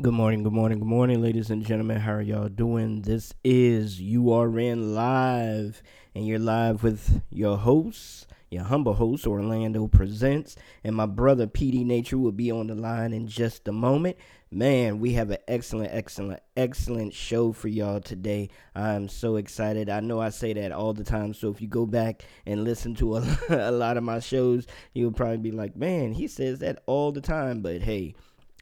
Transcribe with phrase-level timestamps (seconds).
[0.00, 2.00] Good morning, good morning, good morning, ladies and gentlemen.
[2.00, 3.02] How are y'all doing?
[3.02, 5.82] This is URN Live,
[6.14, 11.84] and you're live with your host, your humble host, Orlando Presents, and my brother PD
[11.84, 14.16] Nature will be on the line in just a moment.
[14.50, 18.48] Man, we have an excellent, excellent, excellent show for y'all today.
[18.74, 19.90] I'm so excited.
[19.90, 22.94] I know I say that all the time, so if you go back and listen
[22.94, 26.82] to a, a lot of my shows, you'll probably be like, man, he says that
[26.86, 28.14] all the time, but hey,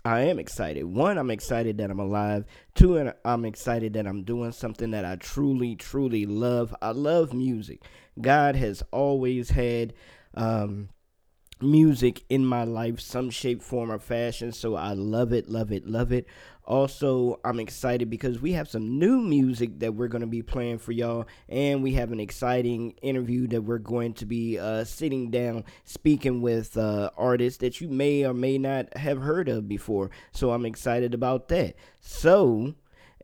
[0.09, 0.84] I am excited.
[0.84, 2.46] One, I'm excited that I'm alive.
[2.75, 6.75] Two, and I'm excited that I'm doing something that I truly, truly love.
[6.80, 7.82] I love music.
[8.18, 9.93] God has always had
[10.32, 10.89] um,
[11.61, 14.53] music in my life, some shape, form, or fashion.
[14.53, 16.26] So I love it, love it, love it.
[16.64, 20.79] Also, I'm excited because we have some new music that we're going to be playing
[20.79, 25.30] for y'all, and we have an exciting interview that we're going to be uh, sitting
[25.30, 30.11] down speaking with uh, artists that you may or may not have heard of before.
[30.32, 31.75] So I'm excited about that.
[32.00, 32.75] So,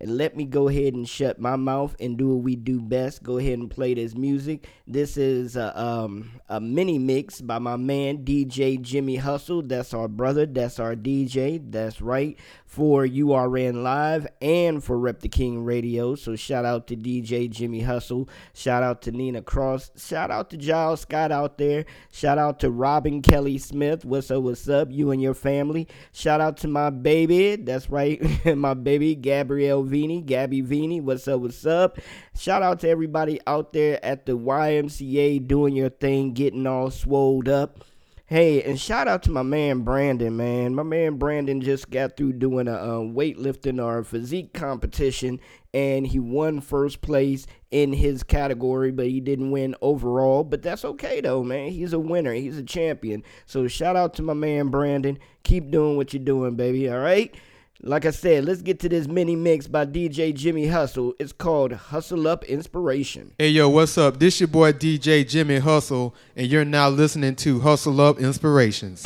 [0.00, 3.22] and let me go ahead and shut my mouth and do what we do best.
[3.22, 4.66] Go ahead and play this music.
[4.86, 9.62] This is a, um, a mini mix by my man DJ Jimmy Hustle.
[9.62, 10.46] That's our brother.
[10.46, 11.60] That's our DJ.
[11.70, 12.36] That's right
[12.74, 16.16] for URN Live and for Rep the King Radio.
[16.16, 18.28] So shout out to DJ Jimmy Hustle.
[18.52, 19.92] Shout out to Nina Cross.
[19.96, 21.84] Shout out to Giles Scott out there.
[22.10, 24.04] Shout out to Robin Kelly Smith.
[24.04, 24.42] What's up?
[24.42, 24.88] What's up?
[24.90, 25.86] You and your family.
[26.12, 27.54] Shout out to my baby.
[27.54, 28.20] That's right,
[28.56, 30.20] my baby Gabrielle Vini.
[30.20, 31.00] Gabby Vini.
[31.00, 31.40] What's up?
[31.40, 31.98] What's up?
[32.36, 37.48] Shout out to everybody out there at the YMCA doing your thing, getting all swolled
[37.48, 37.84] up.
[38.26, 40.74] Hey, and shout out to my man Brandon, man.
[40.74, 45.40] My man Brandon just got through doing a uh, weightlifting or physique competition,
[45.74, 50.42] and he won first place in his category, but he didn't win overall.
[50.42, 51.70] But that's okay though, man.
[51.70, 52.32] He's a winner.
[52.32, 53.22] He's a champion.
[53.44, 55.18] So shout out to my man Brandon.
[55.42, 56.88] Keep doing what you're doing, baby.
[56.88, 57.34] All right.
[57.82, 61.12] Like I said, let's get to this mini mix by DJ Jimmy Hustle.
[61.18, 63.32] It's called Hustle Up Inspiration.
[63.38, 64.20] Hey, yo, what's up?
[64.20, 69.02] This your boy DJ Jimmy Hustle, and you're now listening to Hustle Up Inspirations.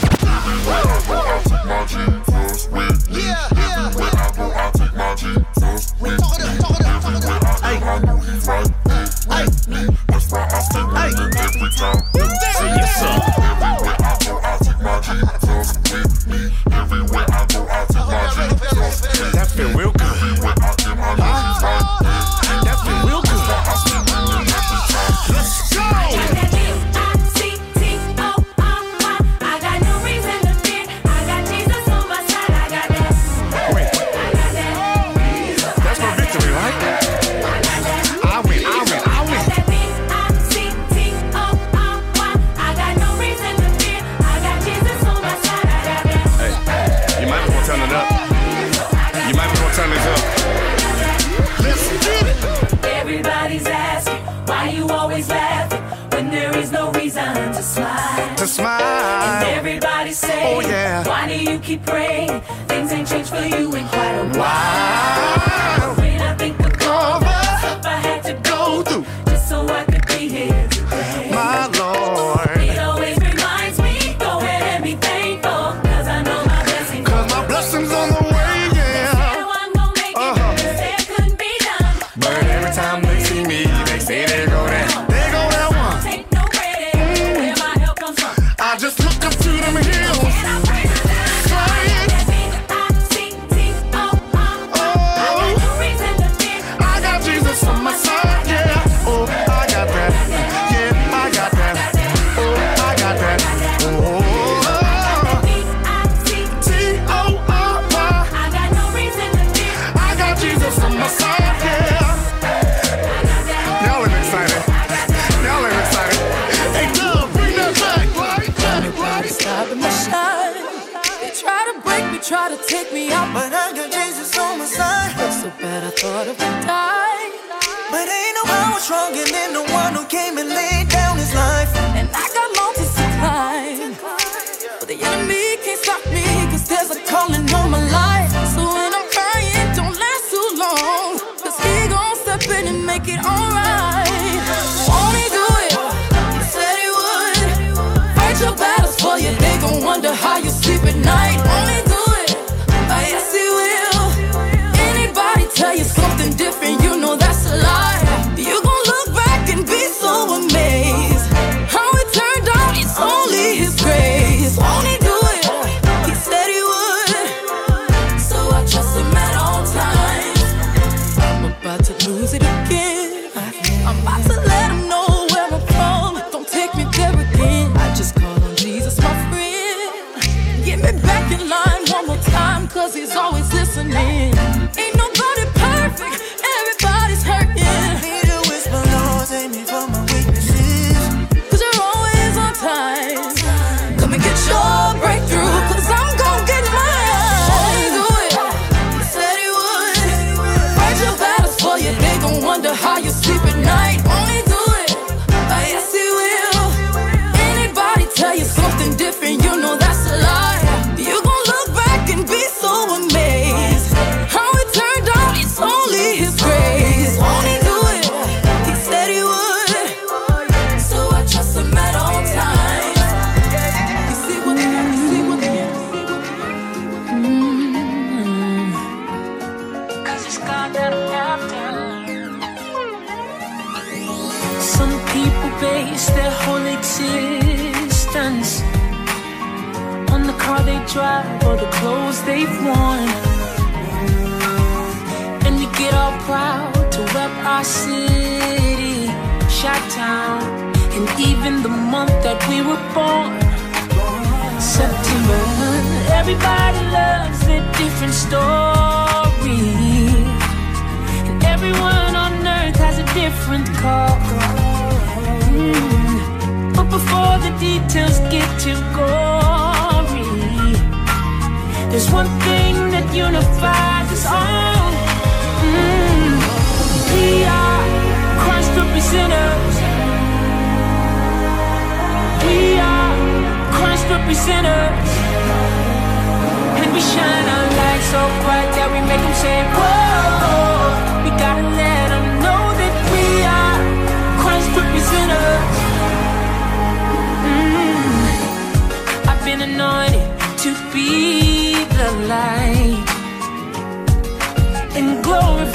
[12.76, 13.17] That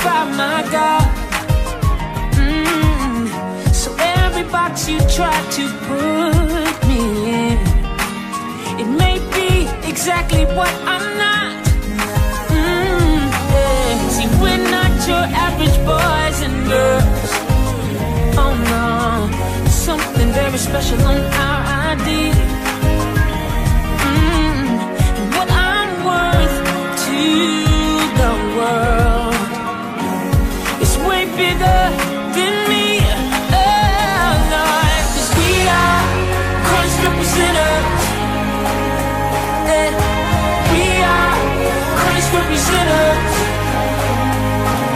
[0.04, 1.08] by my God.
[2.38, 3.74] Mm -hmm.
[3.82, 3.90] So
[4.24, 7.02] every box you try to put me
[7.48, 7.58] in,
[8.82, 9.50] it may be
[9.92, 11.64] exactly what I'm not.
[12.50, 13.22] Mm -hmm.
[13.54, 14.10] yeah.
[14.16, 17.32] See, we're not your average boys and girls.
[18.42, 18.88] Oh no,
[19.86, 21.62] something very special on our
[21.92, 22.10] ID.
[24.08, 24.66] Mm -hmm.
[25.18, 26.58] And what I'm worth
[27.06, 27.22] to
[28.20, 29.13] the world
[31.36, 31.82] bigger
[32.36, 33.00] than me
[33.50, 35.08] alive.
[35.40, 35.52] We
[35.82, 36.04] are
[36.68, 37.00] Christ
[39.82, 39.96] and
[40.74, 41.38] We are
[42.02, 42.30] Christ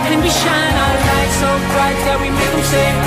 [0.10, 3.07] And we shine our light so bright that we make them say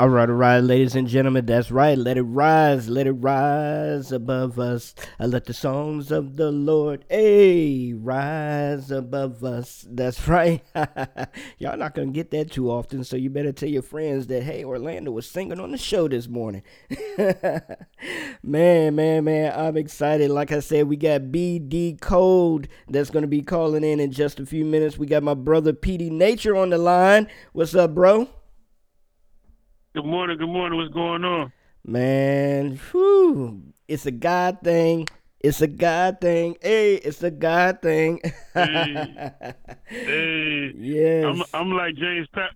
[0.00, 1.98] All right, all right, ladies and gentlemen, that's right.
[1.98, 4.94] Let it rise, let it rise above us.
[5.18, 9.84] I let the songs of the Lord, hey, rise above us.
[9.86, 10.64] That's right.
[11.58, 14.64] Y'all not gonna get that too often, so you better tell your friends that hey,
[14.64, 16.62] Orlando was singing on the show this morning.
[18.42, 20.30] man, man, man, I'm excited.
[20.30, 24.46] Like I said, we got BD Code that's gonna be calling in in just a
[24.46, 24.96] few minutes.
[24.96, 27.28] We got my brother PD Nature on the line.
[27.52, 28.30] What's up, bro?
[29.92, 30.38] Good morning.
[30.38, 30.78] Good morning.
[30.78, 31.52] What's going on?
[31.84, 35.08] Man, whew, it's a God thing.
[35.40, 36.54] It's a God thing.
[36.62, 38.20] Hey, it's a God thing.
[38.54, 39.32] Hey,
[39.88, 40.72] hey.
[40.76, 41.24] yes.
[41.24, 42.50] I'm I'm like James Pat.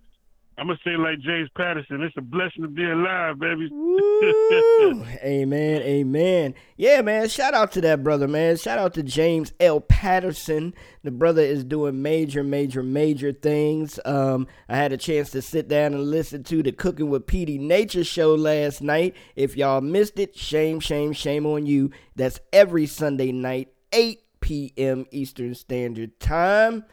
[0.57, 2.01] I'm gonna say like James Patterson.
[2.01, 3.69] It's a blessing to be alive, baby.
[5.23, 5.81] Amen.
[5.81, 6.55] Amen.
[6.77, 7.27] Yeah, man.
[7.27, 8.55] Shout out to that brother, man.
[8.55, 9.81] Shout out to James L.
[9.81, 10.73] Patterson.
[11.03, 13.99] The brother is doing major, major, major things.
[14.05, 17.59] Um, I had a chance to sit down and listen to the Cooking with PD
[17.59, 19.13] Nature show last night.
[19.35, 21.91] If y'all missed it, shame, shame, shame on you.
[22.15, 25.05] That's every Sunday night, 8 p.m.
[25.11, 26.85] Eastern Standard Time.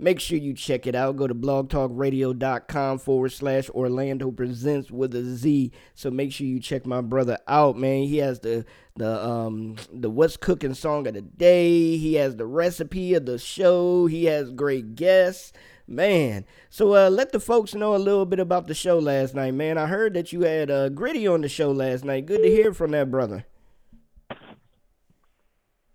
[0.00, 1.16] Make sure you check it out.
[1.16, 5.72] Go to blogtalkradio.com forward slash Orlando Presents with a Z.
[5.94, 8.04] So make sure you check my brother out, man.
[8.04, 8.64] He has the
[8.96, 11.98] the um the what's cooking song of the day.
[11.98, 14.06] He has the recipe of the show.
[14.06, 15.52] He has great guests.
[15.86, 19.54] Man, so uh, let the folks know a little bit about the show last night,
[19.54, 19.76] man.
[19.76, 22.26] I heard that you had uh, Gritty on the show last night.
[22.26, 23.44] Good to hear from that brother.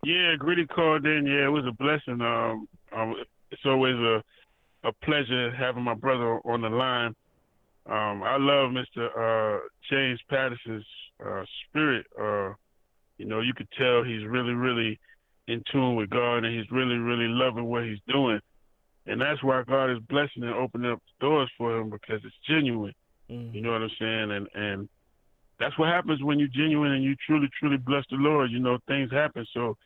[0.03, 1.25] Yeah, Gritty called in.
[1.25, 2.19] Yeah, it was a blessing.
[2.19, 3.15] Um, um
[3.55, 4.21] it's always a
[4.83, 7.15] a pleasure having my brother on the line.
[7.88, 9.07] Um, I love Mr.
[9.17, 9.59] Uh,
[9.89, 10.85] James Patterson's
[11.25, 12.05] uh, spirit.
[12.19, 12.53] Uh,
[13.17, 15.00] you know, you could tell he's really, really
[15.47, 18.39] in tune with God, and he's really, really loving what he's doing.
[19.07, 22.93] And that's why God is blessing and opening up doors for him because it's genuine.
[23.27, 24.32] You know what I'm saying?
[24.32, 24.89] And and
[25.60, 28.51] that's what happens when you're genuine and you truly, truly bless the Lord.
[28.51, 29.45] You know, things happen.
[29.53, 29.77] So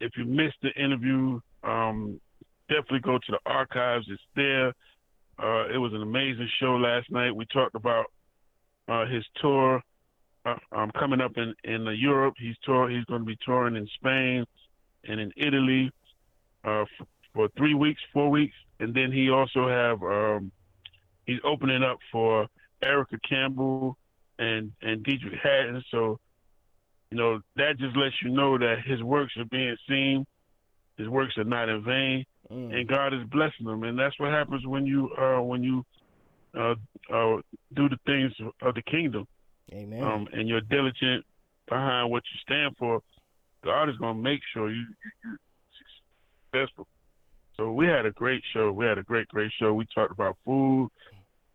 [0.00, 2.20] if you missed the interview, um,
[2.68, 4.06] definitely go to the archives.
[4.08, 4.68] It's there.
[5.38, 7.34] Uh, it was an amazing show last night.
[7.34, 8.06] We talked about
[8.88, 9.82] uh, his tour
[10.44, 12.34] uh, um, coming up in in Europe.
[12.38, 12.88] He's tour.
[12.88, 14.44] He's going to be touring in Spain
[15.06, 15.90] and in Italy
[16.64, 20.52] uh, f- for three weeks, four weeks, and then he also have um,
[21.26, 22.46] he's opening up for
[22.82, 23.96] Erica Campbell
[24.38, 25.82] and and Deitrick Haddon.
[25.90, 26.18] So
[27.10, 30.26] you know that just lets you know that his works are being seen.
[30.96, 33.82] His works are not in vain and God is blessing them.
[33.84, 35.84] And that's what happens when you uh, when you
[36.56, 36.74] uh,
[37.12, 37.36] uh,
[37.74, 39.26] do the things of the kingdom.
[39.72, 40.02] Amen.
[40.02, 41.24] Um, and you're diligent
[41.68, 43.00] behind what you stand for.
[43.64, 44.84] God is going to make sure you,
[45.24, 45.38] you
[46.52, 46.86] you're successful.
[47.56, 48.72] So we had a great show.
[48.72, 49.72] We had a great, great show.
[49.72, 50.90] We talked about food.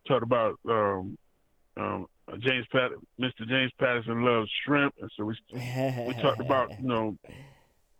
[0.08, 1.16] Talked about um,
[1.76, 2.06] um,
[2.40, 3.46] James Pat, Mr.
[3.48, 7.16] James Patterson loves shrimp, and so we we talked about you know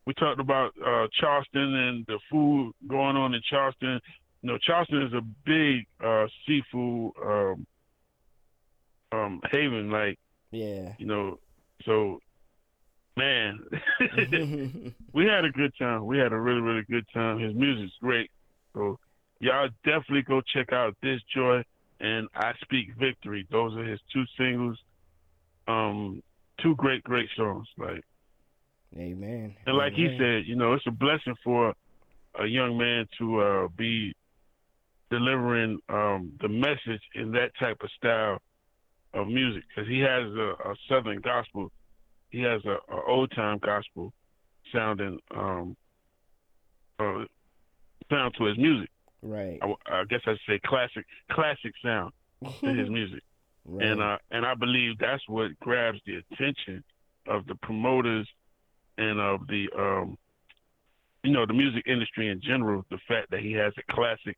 [0.07, 4.01] we talked about uh, Charleston and the food going on in Charleston.
[4.43, 7.67] You know, Charleston is a big uh, seafood um,
[9.13, 9.91] um, haven.
[9.91, 10.19] Like,
[10.51, 11.39] yeah, you know,
[11.85, 12.21] so
[13.17, 13.61] man,
[15.13, 16.07] we had a good time.
[16.07, 17.39] We had a really, really good time.
[17.39, 18.31] His music's great.
[18.75, 18.99] So
[19.41, 21.63] y'all definitely go check out This Joy
[22.01, 23.47] and I Speak Victory.
[23.51, 24.79] Those are his two singles.
[25.69, 26.23] Um,
[26.63, 27.69] two great, great songs.
[27.77, 28.05] Like
[28.97, 29.55] Amen.
[29.67, 31.73] and like he said, you know, it's a blessing for
[32.41, 34.13] a young man to uh, be
[35.11, 38.39] delivering um, the message in that type of style
[39.15, 41.71] of music because he has a, a southern gospel,
[42.31, 44.13] he has a, a old time gospel
[44.73, 45.77] sounding um,
[47.01, 47.25] uh,
[48.11, 48.89] sound to his music.
[49.23, 49.59] Right.
[49.63, 52.13] I, I guess I'd say classic classic sound
[52.63, 53.23] to his music,
[53.65, 53.87] Right.
[53.87, 56.83] and uh, and I believe that's what grabs the attention
[57.27, 58.29] of the promoters
[59.01, 60.17] and of the um,
[61.25, 62.85] you know the music industry in general.
[62.91, 64.37] The fact that he has a classic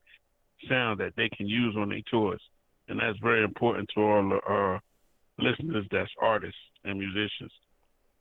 [0.68, 2.40] sound that they can use on their tours,
[2.88, 4.78] and that's very important to all the uh,
[5.38, 5.86] listeners.
[5.90, 7.52] That's artists and musicians.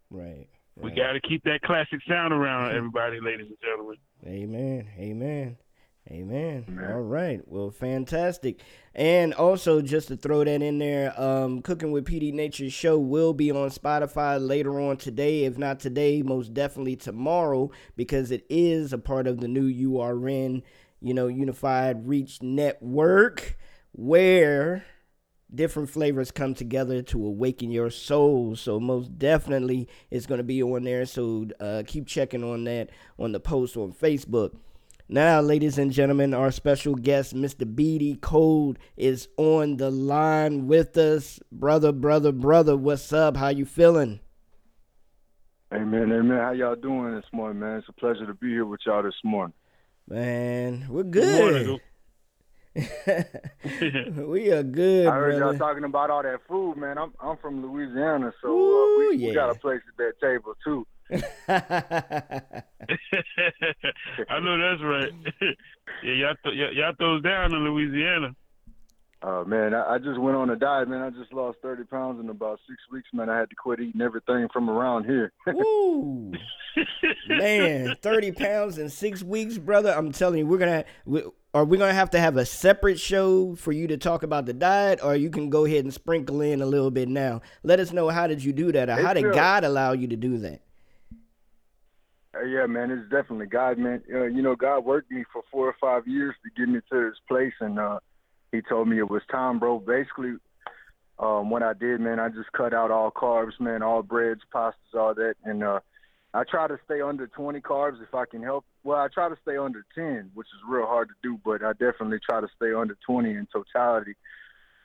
[0.10, 0.47] Right.
[0.82, 3.97] We got to keep that classic sound around, everybody, ladies and gentlemen.
[4.25, 4.88] Amen.
[4.97, 5.58] Amen.
[6.10, 6.66] Amen.
[6.90, 7.42] All right.
[7.48, 8.60] Well, fantastic.
[8.96, 13.34] And also, just to throw that in there, um, Cooking with PD Nature's show will
[13.34, 15.46] be on Spotify later on today.
[15.46, 20.64] If not today, most definitely tomorrow, because it is a part of the new URN,
[21.02, 23.58] you know, Unified Reach Network,
[23.92, 24.84] where
[25.54, 28.56] different flavors come together to awaken your soul.
[28.56, 31.06] So most definitely it's going to be on there.
[31.06, 34.56] So uh, keep checking on that on the post on Facebook.
[35.13, 37.65] Now, ladies and gentlemen, our special guest, Mr.
[37.65, 41.38] BD Code, is on the line with us.
[41.52, 43.36] Brother, brother, brother, what's up?
[43.36, 44.21] How you feeling?
[45.74, 46.38] Amen, amen.
[46.38, 47.80] How y'all doing this morning, man?
[47.80, 49.54] It's a pleasure to be here with y'all this morning.
[50.08, 51.80] Man, we're Good morning,
[54.30, 55.58] we are good, I heard brother.
[55.58, 56.97] y'all talking about all that food, man.
[56.97, 59.28] I'm I'm from Louisiana, so uh, we, yeah.
[59.28, 60.88] we got a place at that table too.
[61.12, 61.19] I
[64.39, 65.12] know that's right.
[66.04, 68.36] yeah, y'all, th- y'all, y'all throws down in Louisiana.
[69.24, 71.02] Uh, man, I, I just went on a diet, man.
[71.02, 73.30] I just lost 30 pounds in about six weeks, man.
[73.30, 75.32] I had to quit eating everything from around here.
[75.50, 76.32] Ooh,
[77.28, 79.93] man, thirty pounds in six weeks, brother.
[79.95, 80.86] I'm telling you, we're gonna.
[81.06, 84.45] We, are we gonna have to have a separate show for you to talk about
[84.45, 87.41] the diet, or you can go ahead and sprinkle in a little bit now?
[87.62, 90.08] Let us know how did you do that, or how did It's, God allow you
[90.08, 90.62] to do that?
[92.34, 94.02] Uh, yeah, man, it's definitely God, man.
[94.12, 97.10] Uh, you know, God worked me for four or five years to get me to
[97.10, 98.00] this place, and uh,
[98.52, 99.80] He told me it was time, bro.
[99.80, 100.36] Basically,
[101.20, 104.98] um, what I did, man, I just cut out all carbs, man, all breads, pastas,
[104.98, 105.80] all that, and uh,
[106.34, 108.65] I try to stay under 20 carbs if I can help.
[108.84, 111.74] Well, I try to stay under 10, which is real hard to do, but I
[111.74, 114.15] definitely try to stay under 20 in totality.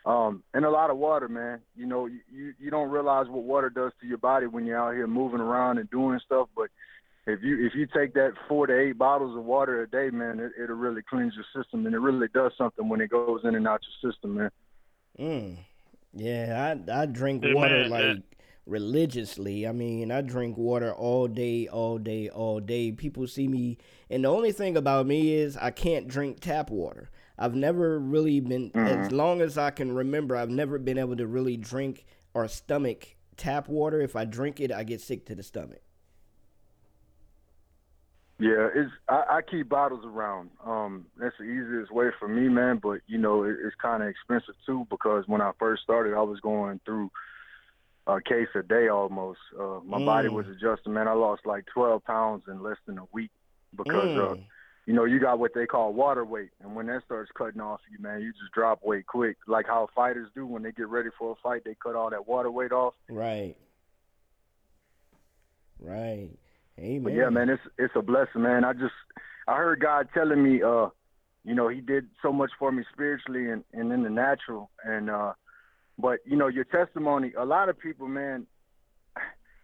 [0.04, 1.60] Um, and a lot of water, man.
[1.76, 4.78] You know, you, you you don't realize what water does to your body when you're
[4.78, 6.68] out here moving around and doing stuff, but
[7.26, 10.38] if you if you take that four to eight bottles of water a day, man,
[10.40, 13.54] it, it'll really cleanse your system, and it really does something when it goes in
[13.54, 14.50] and out your system, man.
[15.18, 15.58] Mm.
[16.12, 18.24] Yeah, I I drink Yeah, water man, like man.
[18.66, 19.66] religiously.
[19.66, 22.92] I mean, I drink water all day, all day, all day.
[22.92, 23.78] People see me,
[24.10, 27.10] and the only thing about me is I can't drink tap water.
[27.38, 31.26] I've never really been, as long as I can remember, I've never been able to
[31.26, 34.00] really drink or stomach tap water.
[34.00, 35.82] If I drink it, I get sick to the stomach.
[38.38, 40.50] Yeah, it's I, I keep bottles around.
[40.64, 42.78] Um, that's the easiest way for me, man.
[42.82, 46.20] But you know, it, it's kind of expensive too because when I first started, I
[46.22, 47.10] was going through
[48.06, 49.40] a case a day almost.
[49.58, 50.34] Uh, my body Mm.
[50.34, 51.08] was adjusting, man.
[51.08, 53.30] I lost like 12 pounds in less than a week
[53.74, 54.44] because uh, Mm.
[54.84, 57.80] you know, you got what they call water weight, and when that starts cutting off
[57.90, 59.38] you, man, you just drop weight quick.
[59.48, 62.28] Like how fighters do when they get ready for a fight, they cut all that
[62.28, 62.94] water weight off.
[63.08, 63.56] Right.
[65.80, 66.30] Right.
[66.78, 67.02] Amen.
[67.02, 68.64] But yeah, man, it's it's a blessing, man.
[68.64, 68.94] I just
[69.48, 70.88] I heard God telling me, uh,
[71.44, 75.08] you know, He did so much for me spiritually and, and in the natural, and
[75.08, 75.32] uh,
[75.98, 77.32] but you know, your testimony.
[77.38, 78.46] A lot of people, man.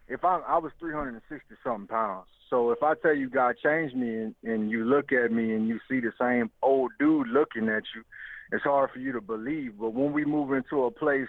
[0.08, 3.30] If I I was three hundred and sixty something pounds, so if I tell you
[3.30, 6.92] God changed me, and, and you look at me and you see the same old
[6.98, 8.02] dude looking at you,
[8.50, 9.78] it's hard for you to believe.
[9.78, 11.28] But when we move into a place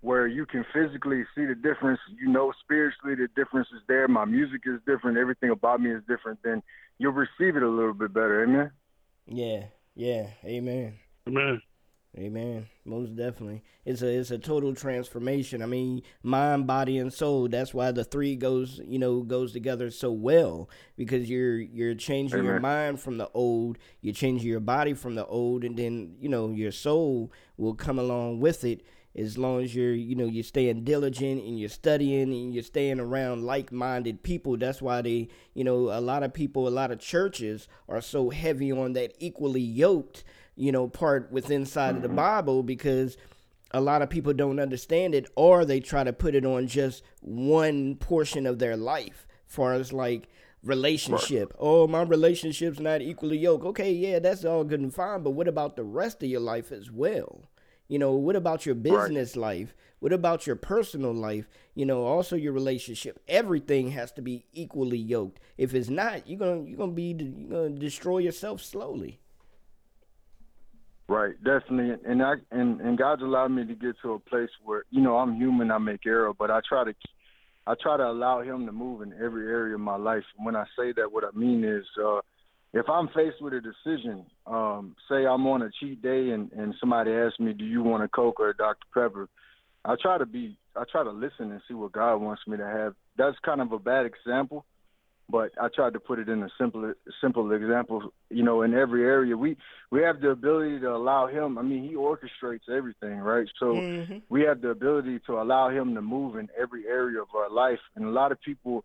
[0.00, 4.08] where you can physically see the difference, you know spiritually the difference is there.
[4.08, 6.38] My music is different, everything about me is different.
[6.42, 6.62] Then
[6.98, 8.70] you'll receive it a little bit better, amen.
[9.26, 9.64] Yeah.
[9.94, 10.28] Yeah.
[10.44, 10.94] Amen.
[11.28, 11.60] Amen.
[12.18, 12.66] Amen.
[12.84, 13.62] Most definitely.
[13.84, 15.62] It's a it's a total transformation.
[15.62, 17.46] I mean, mind, body, and soul.
[17.46, 22.42] That's why the three goes, you know, goes together so well because you're you're changing
[22.42, 26.28] your mind from the old, you're changing your body from the old, and then, you
[26.28, 28.82] know, your soul will come along with it
[29.16, 33.00] as long as you're, you know, you're staying diligent and you're studying and you're staying
[33.00, 34.56] around like-minded people.
[34.56, 38.30] That's why they, you know, a lot of people, a lot of churches are so
[38.30, 40.24] heavy on that equally yoked
[40.60, 42.16] you know, part with inside of the mm-hmm.
[42.16, 43.16] Bible because
[43.70, 47.02] a lot of people don't understand it or they try to put it on just
[47.20, 50.28] one portion of their life far as like
[50.62, 51.54] relationship.
[51.58, 53.64] Oh, my relationship's not equally yoked.
[53.64, 56.72] Okay, yeah, that's all good and fine, but what about the rest of your life
[56.72, 57.48] as well?
[57.90, 59.74] You know, what about your business life?
[59.98, 61.48] What about your personal life?
[61.74, 63.18] You know, also your relationship.
[63.26, 65.40] Everything has to be equally yoked.
[65.58, 69.18] If it's not, you're gonna you're gonna be you're gonna destroy yourself slowly.
[71.08, 74.84] Right, definitely, and I and and God's allowed me to get to a place where
[74.90, 76.94] you know I'm human, I make error, but I try to
[77.66, 80.22] I try to allow Him to move in every area of my life.
[80.36, 82.20] And when I say that, what I mean is, uh,
[82.72, 86.74] if I'm faced with a decision, um, say I'm on a cheat day and and
[86.78, 89.28] somebody asks me, "Do you want a Coke or a Dr Pepper?"
[89.84, 92.66] I try to be I try to listen and see what God wants me to
[92.66, 92.94] have.
[93.16, 94.64] That's kind of a bad example,
[95.28, 98.12] but I tried to put it in a simple simple example.
[98.30, 99.56] You know, in every area, we
[99.90, 101.58] we have the ability to allow Him.
[101.58, 103.48] I mean, He orchestrates everything, right?
[103.58, 104.22] So Mhm.
[104.28, 107.80] we have the ability to allow Him to move in every area of our life.
[107.96, 108.84] And a lot of people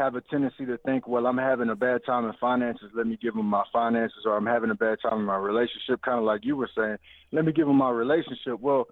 [0.00, 2.90] have a tendency to think, well, I'm having a bad time in finances.
[2.94, 6.02] Let me give Him my finances, or I'm having a bad time in my relationship.
[6.02, 6.96] Kind of like you were saying,
[7.32, 8.58] let me give Him my relationship.
[8.60, 8.88] Well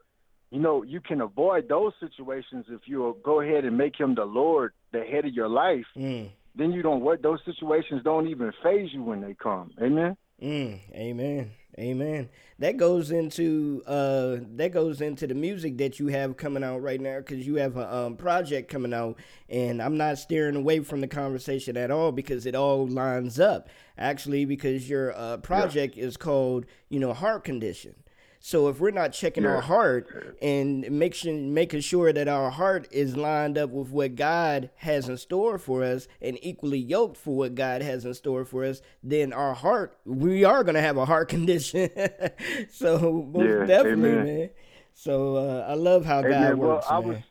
[0.51, 4.25] you know, you can avoid those situations if you go ahead and make him the
[4.25, 5.85] Lord, the head of your life.
[5.97, 6.31] Mm.
[6.55, 9.73] then you don't what those situations don't even phase you when they come.
[9.81, 10.17] Amen.
[10.43, 11.51] Mm, amen.
[11.79, 12.29] Amen.
[12.59, 17.01] That goes into uh that goes into the music that you have coming out right
[17.01, 19.17] now because you have a um, project coming out,
[19.49, 23.69] and I'm not steering away from the conversation at all because it all lines up.
[23.97, 27.95] Actually, because your uh, project is called you know heart condition.
[28.41, 33.17] So if we're not checking our heart and making making sure that our heart is
[33.17, 37.55] lined up with what God has in store for us and equally yoked for what
[37.57, 41.29] God has in store for us, then our heart we are gonna have a heart
[41.37, 41.91] condition.
[42.71, 44.25] so most Yeah, definitely, amen.
[44.25, 44.51] man.
[44.95, 46.59] So uh, I love how God Amen.
[46.59, 47.03] Well, works, man.
[47.05, 47.23] was-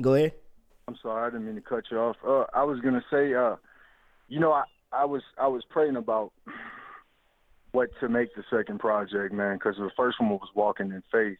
[0.00, 0.32] Go ahead.
[0.88, 2.16] I'm sorry, I didn't mean to cut you off.
[2.26, 3.56] Uh, I was gonna say, uh,
[4.28, 6.32] you know, I, I was I was praying about
[7.76, 11.36] what to make the second project, man, because the first one was walking in faith,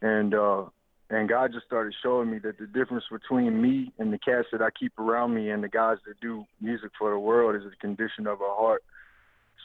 [0.00, 0.64] and uh,
[1.10, 4.62] and God just started showing me that the difference between me and the cats that
[4.62, 7.76] I keep around me and the guys that do music for the world is the
[7.76, 8.84] condition of our heart.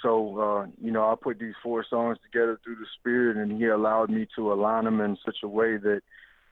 [0.03, 3.67] So, uh, you know, I put these four songs together through the Spirit, and He
[3.67, 6.01] allowed me to align them in such a way that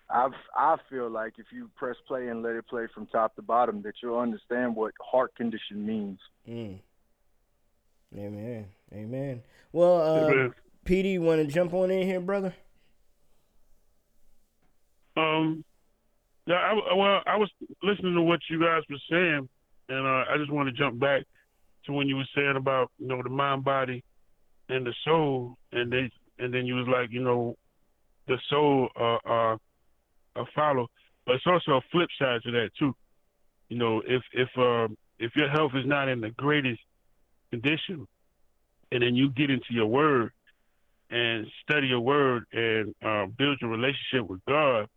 [0.10, 3.42] I've, I feel like if you press play and let it play from top to
[3.42, 6.20] bottom, that you'll understand what heart condition means.
[6.48, 6.80] Mm.
[8.18, 8.68] Amen.
[8.94, 9.42] Amen.
[9.72, 10.54] Well, uh, Amen.
[10.86, 12.56] Petey, you want to jump on in here, brother?
[15.18, 15.64] Um,
[16.46, 17.50] yeah, I, well, I was
[17.84, 19.50] listening to what you guys were saying,
[19.90, 21.24] and uh, I just want to jump back
[21.86, 24.04] to when you were saying about you know the mind, body,
[24.70, 27.58] and the soul, and then and then you was like, you know,
[28.28, 29.58] the soul uh, uh,
[30.36, 30.88] uh follow,
[31.26, 32.94] but it's also a flip side to that too.
[33.70, 34.88] You know, if if uh,
[35.20, 36.80] if your health is not in the greatest
[37.50, 38.08] condition,
[38.92, 40.32] and then you get into your word
[41.10, 44.88] and study your word and uh, build your relationship with God,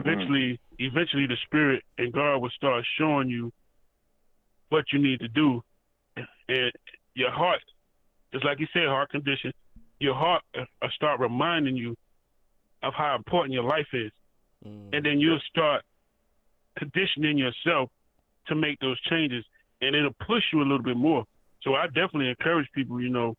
[0.00, 3.52] eventually, eventually the Spirit and God will start showing you
[4.68, 5.62] what you need to do,
[6.48, 6.72] and
[7.14, 7.60] your heart,
[8.32, 9.52] just like you said, heart condition,
[10.00, 11.96] your heart uh, uh, start reminding you
[12.82, 14.10] of how important your life is,
[14.92, 15.82] and then you'll start
[16.76, 17.90] conditioning yourself
[18.48, 19.44] to make those changes,
[19.80, 21.24] and it'll push you a little bit more.
[21.66, 23.34] So I definitely encourage people, you know,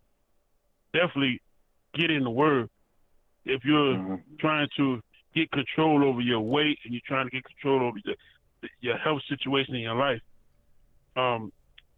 [0.94, 1.42] definitely
[1.94, 2.70] get in the word.
[3.46, 5.02] If you're trying to
[5.34, 8.16] get control over your weight and you're trying to get control over your
[8.82, 10.20] your health situation in your life,
[11.16, 11.54] um,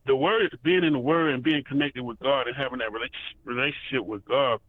[0.05, 3.09] the word, being in the word and being connected with God and having that rela-
[3.43, 4.59] relationship with God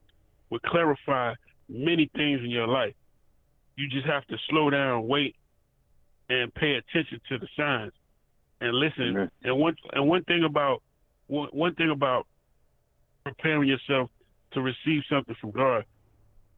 [0.49, 1.35] will clarify
[1.69, 2.95] many things in your life.
[3.77, 5.37] You just have to slow down, wait,
[6.31, 7.93] and pay attention to the signs
[8.63, 9.31] and listen.
[9.43, 10.83] And one and one thing about
[11.31, 12.27] one, one thing about
[13.25, 14.11] preparing yourself
[14.53, 15.85] to receive something from God,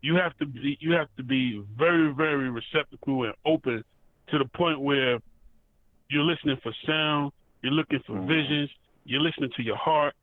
[0.00, 3.85] you have to be you have to be very very receptacle and open
[4.28, 5.18] to the point where
[6.08, 7.32] you're listening for sound,
[7.62, 8.28] you're looking for mm-hmm.
[8.28, 8.70] visions,
[9.04, 10.14] you're listening to your heart,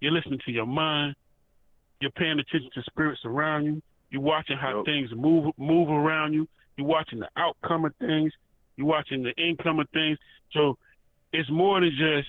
[0.00, 1.14] you're listening to your mind,
[2.00, 6.48] you're paying attention to spirits around you, you're watching how things move move around you,
[6.76, 8.32] you're watching the outcome of things,
[8.76, 10.18] you're watching the income of things.
[10.52, 10.78] So
[11.32, 12.28] it's more than just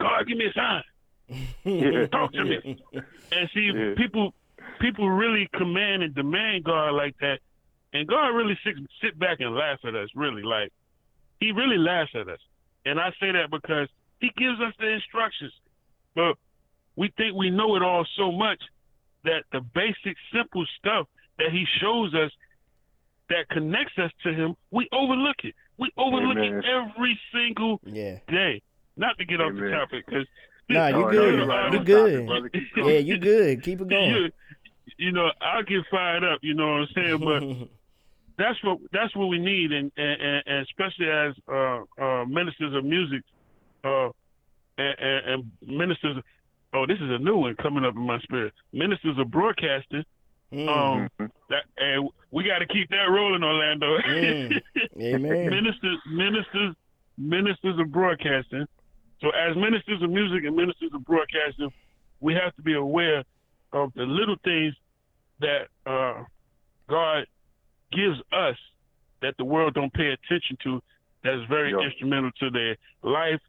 [0.00, 0.82] God, give me a sign.
[2.10, 2.78] Talk to me.
[3.32, 4.34] And see, people
[4.80, 7.40] people really command and demand God like that,
[7.92, 10.08] and God really sit sit back and laugh at us.
[10.14, 10.72] Really, like
[11.40, 12.40] He really laughs at us.
[12.86, 13.88] And I say that because
[14.20, 15.52] He gives us the instructions,
[16.14, 16.36] but
[16.96, 18.62] we think we know it all so much
[19.24, 21.06] that the basic, simple stuff
[21.38, 22.30] that He shows us
[23.28, 25.54] that connects us to Him, we overlook it.
[25.76, 26.54] We overlook Amen.
[26.58, 28.18] it every single Yeah.
[28.28, 28.62] day.
[28.98, 30.26] Not to get off the topic, because
[30.68, 31.72] Nah, you good.
[31.72, 32.60] You good.
[32.76, 33.62] Yeah, you good.
[33.62, 34.10] Keep it going.
[34.10, 34.30] you,
[34.98, 36.40] you know, I'll get fired up.
[36.42, 37.20] You know what I'm saying?
[37.20, 37.68] But
[38.38, 42.84] that's what that's what we need, and and, and especially as uh, uh, ministers of
[42.84, 43.22] music,
[43.84, 44.08] uh,
[44.76, 46.22] and, and, and ministers.
[46.74, 48.52] Oh, this is a new one coming up in my spirit.
[48.74, 50.04] Ministers of broadcasting.
[50.52, 51.08] Um,
[51.50, 53.98] that and we got to keep that rolling, Orlando.
[53.98, 54.60] Mm.
[55.00, 55.50] Amen.
[55.50, 56.74] ministers, ministers,
[57.16, 58.66] ministers of broadcasting.
[59.20, 61.72] So, as ministers of music and ministers of broadcasting,
[62.20, 63.24] we have to be aware
[63.72, 64.74] of the little things
[65.40, 66.24] that uh,
[66.88, 67.26] God
[67.92, 68.56] gives us
[69.22, 70.82] that the world don't pay attention to.
[71.24, 71.80] That's very Yeah.
[71.80, 73.40] instrumental to their life,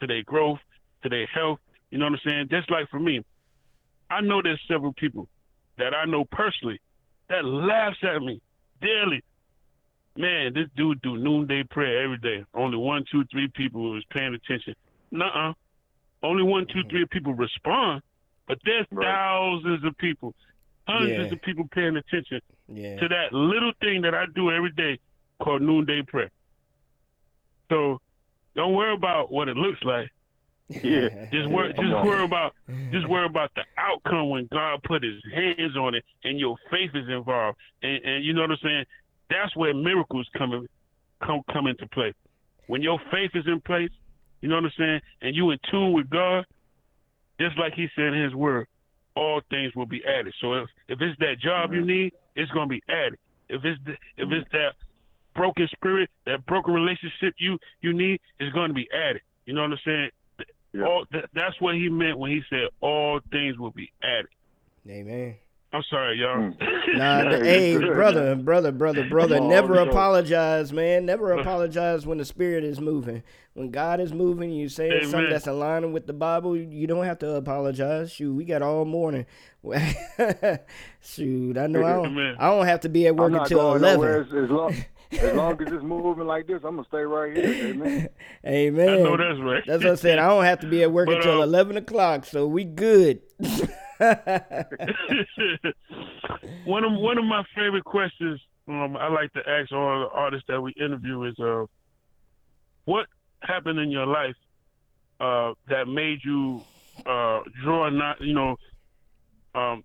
[0.00, 0.60] to their growth,
[1.02, 1.60] to their health.
[1.90, 2.48] You know what I'm saying?
[2.50, 3.22] Just like for me,
[4.10, 5.28] I know there's several people
[5.76, 6.80] that I know personally
[7.28, 8.40] that laughs at me
[8.80, 9.22] daily.
[10.16, 12.44] Man, this dude do noonday prayer every day.
[12.54, 14.74] Only one, two, three people was paying attention.
[15.10, 15.52] Nuh-uh.
[16.22, 16.90] Only one, two, mm-hmm.
[16.90, 18.02] three people respond,
[18.46, 20.34] but there's thousands of people,
[20.88, 21.32] hundreds Yeah.
[21.34, 22.96] of people paying attention Yeah.
[22.98, 24.98] to that little thing that I do every day
[25.40, 26.30] called noonday prayer.
[27.70, 28.00] So
[28.54, 30.10] Don't worry about what it looks like.
[30.68, 31.26] Yeah.
[31.32, 32.54] Just worry, just worry about,
[32.90, 36.90] just worry about the outcome when God put His hands on it and your faith
[36.94, 37.56] is involved.
[37.82, 38.84] And, and you know what I'm saying?
[39.30, 40.68] That's where miracles come in,
[41.24, 42.12] come come into play.
[42.66, 43.90] When your faith is in place,
[44.40, 46.44] you know what I'm saying, and you in tune with God,
[47.40, 48.66] just like He said in His Word,
[49.16, 50.32] all things will be added.
[50.40, 53.18] So if if it's that job you need, it's gonna be added.
[53.48, 54.74] If it's the, if it's that
[55.34, 59.22] broken spirit, that broken relationship you you need, it's gonna be added.
[59.46, 60.10] You know what I'm saying?
[60.84, 64.28] All that, that's what he meant when he said all things will be added.
[64.88, 65.34] Amen.
[65.72, 66.52] I'm sorry, y'all.
[66.88, 69.88] Nah, the, hey, brother, brother, brother, brother, Come never bro.
[69.88, 71.04] apologize, man.
[71.04, 73.22] Never apologize when the spirit is moving.
[73.52, 77.18] When God is moving, you say something that's aligning with the Bible, you don't have
[77.18, 78.10] to apologize.
[78.10, 79.26] Shoot, we got all morning.
[81.02, 82.36] Shoot, I know I don't, Amen.
[82.38, 84.08] I don't have to be at work I'm not until going 11.
[84.08, 84.74] As, as long
[85.12, 88.08] as long as it's moving like this, I'm gonna stay right here, amen.
[88.46, 88.88] Amen.
[88.88, 89.62] I know that's right.
[89.66, 90.18] That's what I said.
[90.18, 93.20] I don't have to be at work But, until uh, 11 o'clock, so we good.
[96.64, 100.46] one of one of my favorite questions um, I like to ask all the artists
[100.48, 101.64] that we interview is, uh,
[102.84, 103.06] what
[103.40, 104.34] happened in your life
[105.20, 106.62] uh, that made you
[107.06, 108.56] uh, draw not you know
[109.54, 109.82] um,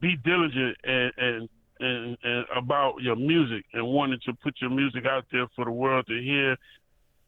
[0.00, 1.48] be diligent and, and
[1.80, 5.70] and and about your music and wanting to put your music out there for the
[5.70, 6.56] world to hear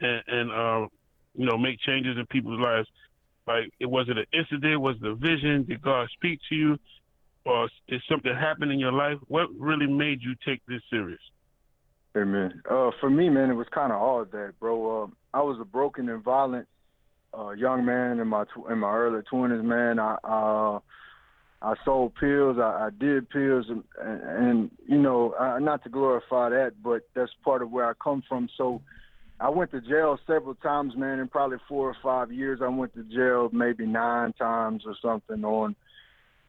[0.00, 0.86] and and uh,
[1.34, 2.88] you know make changes in people's lives.
[3.48, 4.80] Like, it was it an incident?
[4.82, 5.64] Was a vision?
[5.64, 6.78] Did God speak to you,
[7.46, 9.16] or did something happen in your life?
[9.26, 11.24] What really made you take this serious?
[12.14, 12.62] Amen.
[12.70, 14.74] Uh, for me, man, it was kind of all of that, bro.
[15.04, 16.68] Um, I was a broken and violent
[17.36, 19.98] uh, young man in my tw- in my early twenties, man.
[19.98, 20.78] I uh,
[21.62, 22.58] I sold pills.
[22.58, 27.00] I, I did pills, and, and, and you know, uh, not to glorify that, but
[27.14, 28.50] that's part of where I come from.
[28.58, 28.82] So.
[29.40, 31.20] I went to jail several times, man.
[31.20, 35.44] In probably four or five years, I went to jail maybe nine times or something
[35.44, 35.76] on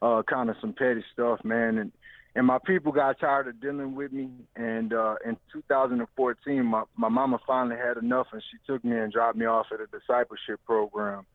[0.02, 1.78] uh, kind of some petty stuff, man.
[1.78, 1.92] And
[2.34, 4.30] and my people got tired of dealing with me.
[4.56, 9.12] And uh, in 2014, my my mama finally had enough, and she took me and
[9.12, 11.26] dropped me off at a discipleship program.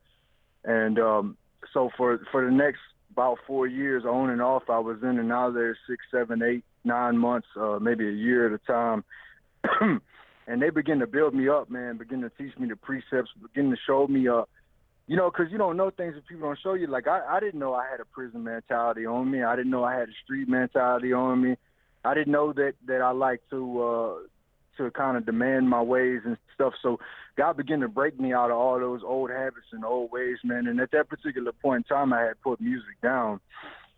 [0.64, 1.36] And um,
[1.72, 2.80] so for for the next
[3.12, 6.64] about four years, on and off, I was in and out there six, seven, eight,
[6.84, 9.04] nine months, uh, maybe a year at a time.
[10.46, 11.96] and they begin to build me up, man.
[11.96, 13.30] Begin to teach me the precepts.
[13.40, 14.42] Begin to show me, uh,
[15.06, 16.86] you know, because you don't know things that people don't show you.
[16.86, 19.42] Like I, I didn't know I had a prison mentality on me.
[19.42, 21.56] I didn't know I had a street mentality on me.
[22.04, 24.14] I didn't know that that I like to uh,
[24.76, 26.74] to kind of demand my ways and stuff.
[26.80, 27.00] So
[27.36, 30.68] God began to break me out of all those old habits and old ways, man.
[30.68, 33.40] And at that particular point in time, I had put music down.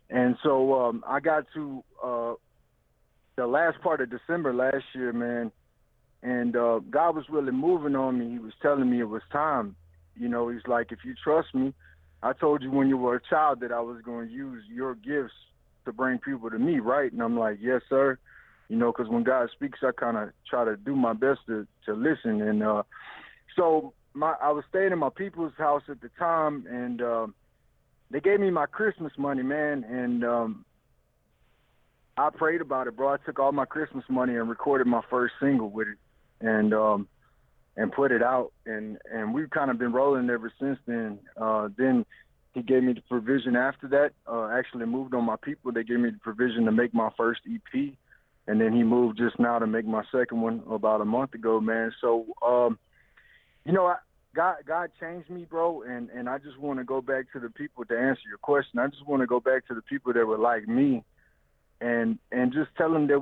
[0.09, 2.33] And so um, I got to uh,
[3.35, 5.51] the last part of December last year, man
[6.21, 8.31] and uh, God was really moving on me.
[8.31, 9.75] He was telling me it was time.
[10.17, 11.73] You know, he's like, if you trust me,
[12.21, 14.95] I told you when you were a child that I was going to use your
[14.95, 15.33] gifts
[15.85, 17.11] to bring people to me, right?
[17.11, 18.17] And I'm like, yes, sir.
[18.67, 21.65] You know, because when God speaks, I kind of try to do my best to
[21.85, 22.41] to listen.
[22.41, 22.83] And uh,
[23.55, 27.27] so my I was staying in my people's house at the time, and uh,
[28.11, 30.65] they gave me my Christmas money, man, and um,
[32.17, 33.13] I prayed about it, bro.
[33.13, 35.97] I took all my Christmas money and recorded my first single with it,
[36.41, 37.07] and um,
[37.75, 41.19] and put it out, and and we've kind of been rolling ever since then.
[41.39, 42.05] Uh, then
[42.53, 44.11] he gave me the provision after that.
[44.27, 45.71] Uh, actually moved on my people.
[45.71, 47.93] They gave me the provision to make my first EP,
[48.47, 51.59] and then he moved just now to make my second one about a month ago,
[51.59, 51.91] man.
[52.01, 52.79] So, um,
[53.65, 53.97] you know, I,
[54.35, 57.49] God God changed me, bro, and and I just want to go back to the
[57.49, 58.79] people to answer your question.
[58.79, 61.03] I just want to go back to the people that were like me
[61.81, 63.19] and and just tell them that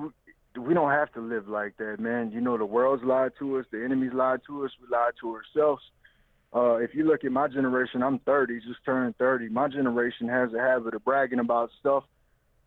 [0.58, 2.32] we don't have to live like that, man.
[2.32, 5.36] You know, the world's lied to us, the enemy's lied to us, we lied to
[5.36, 5.82] ourselves.
[6.56, 9.50] Uh, if you look at my generation, I'm 30, just turned 30.
[9.50, 12.04] My generation has a habit of bragging about stuff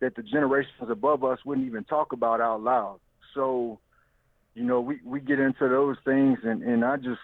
[0.00, 3.00] that the generations above us wouldn't even talk about out loud.
[3.34, 3.78] So,
[4.54, 7.20] you know, we, we get into those things, and, and I just,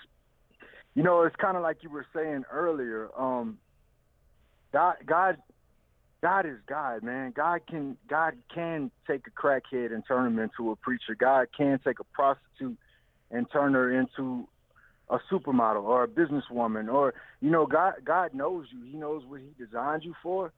[0.95, 3.11] you know, it's kind of like you were saying earlier.
[3.17, 3.59] Um,
[4.73, 5.37] God, God
[6.23, 7.33] God is God, man.
[7.37, 11.15] God can God can take a crackhead and turn him into a preacher.
[11.19, 12.79] God can take a prostitute
[13.31, 14.49] and turn her into
[15.09, 18.83] a supermodel or a businesswoman or you know God God knows you.
[18.91, 20.53] He knows what he designed you for.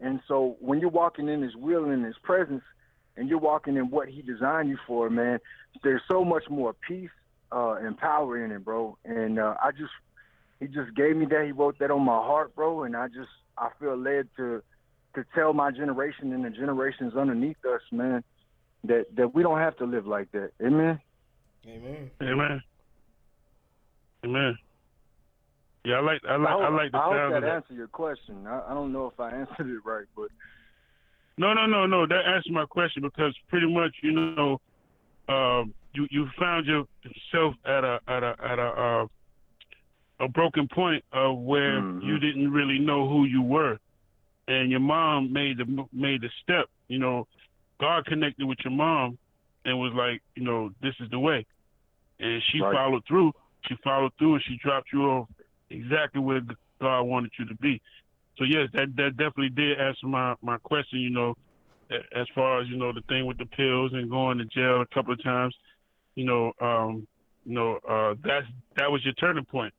[0.00, 2.62] And so when you're walking in his will and in his presence
[3.16, 5.38] and you're walking in what he designed you for, man,
[5.84, 7.10] there's so much more peace
[7.52, 8.96] uh and power in it, bro.
[9.04, 9.92] And uh I just
[10.60, 11.44] he just gave me that.
[11.44, 13.28] He wrote that on my heart, bro, and I just
[13.58, 14.62] I feel led to
[15.14, 18.22] to tell my generation and the generations underneath us, man,
[18.84, 20.50] that that we don't have to live like that.
[20.64, 21.00] Amen.
[21.66, 22.10] Amen.
[22.22, 22.62] Amen.
[24.24, 24.56] Amen.
[25.84, 27.42] Yeah, I like I like I, hope, I like the I hope sound that of
[27.44, 27.54] that.
[27.56, 28.46] answered your question.
[28.46, 30.28] I, I don't know if I answered it right, but
[31.36, 32.06] No, no, no, no.
[32.06, 34.60] That answered my question because pretty much, you know,
[35.28, 39.06] um, you you found yourself at a at a at a uh,
[40.20, 42.02] a broken point of where Mhm.
[42.04, 43.78] you didn't really know who you were,
[44.48, 46.66] and your mom made the made the step.
[46.88, 47.26] You know,
[47.80, 49.18] God connected with your mom,
[49.64, 51.46] and was like, you know, this is the way,
[52.20, 52.74] and she Right.
[52.74, 53.32] followed through.
[53.68, 55.28] She followed through, and she dropped you off
[55.70, 56.40] exactly where
[56.80, 57.80] God wanted you to be.
[58.38, 61.00] So yes, that that definitely did answer my my question.
[61.00, 61.34] You know,
[61.90, 64.94] as far as you know, the thing with the pills and going to jail a
[64.94, 65.54] couple of times.
[66.14, 67.06] You know, um,
[67.44, 69.72] you know, uh, that's that was your turning point.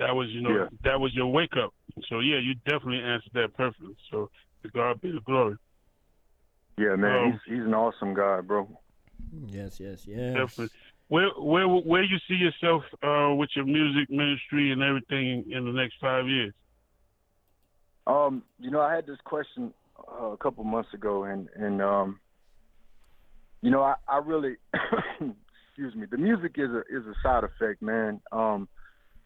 [0.00, 0.68] That was you know Yeah.
[0.84, 1.72] that was your wake up.
[2.08, 3.94] So yeah, you definitely answered that perfectly.
[4.10, 4.28] So
[4.62, 5.56] to God be the glory.
[6.78, 8.66] yeah, man, Um, he's he's an awesome guy, bro.
[9.46, 10.34] Yes, yes, yes.
[10.34, 10.70] Definitely.
[11.08, 15.72] Where where where you see yourself uh, with your music ministry and everything in the
[15.72, 16.54] next five years?
[18.06, 22.20] Um, you know, I had this question uh, a couple months ago, and and um,
[23.60, 27.82] you know, I, I really, excuse me, the music is a is a side effect,
[27.82, 28.20] man.
[28.32, 28.68] Um,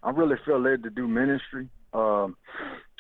[0.04, 1.68] I really feel led to do ministry.
[1.94, 2.36] Um,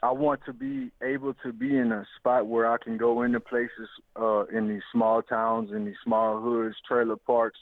[0.02, 3.40] I want to be able to be in a spot where I can go into
[3.40, 3.88] places
[4.20, 7.58] uh, in these small towns, in these small hoods, trailer parks,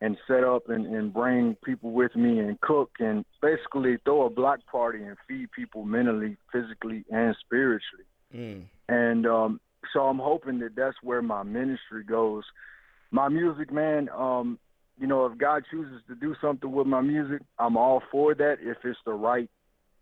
[0.00, 4.30] and set up and, and bring people with me and cook and basically throw a
[4.30, 8.04] block party and feed people mentally, physically, and spiritually.
[8.34, 8.64] Mm.
[8.88, 9.60] And um,
[9.92, 12.44] so I'm hoping that that's where my ministry goes.
[13.10, 14.58] My music, man, um,
[14.98, 18.56] you know, if God chooses to do something with my music, I'm all for that
[18.60, 19.50] if it's the right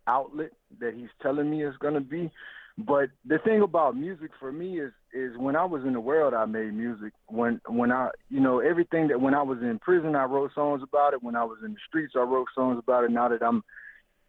[0.07, 2.31] outlet that He's telling me it's going to be.
[2.79, 6.33] But the thing about music for me is is when I was in the world,
[6.33, 7.13] I made music.
[7.29, 10.83] When when I you know everything that when I was in prison, I wrote songs
[10.83, 11.23] about it.
[11.23, 13.11] When I was in the streets, I wrote songs about it.
[13.11, 13.63] Now that I'm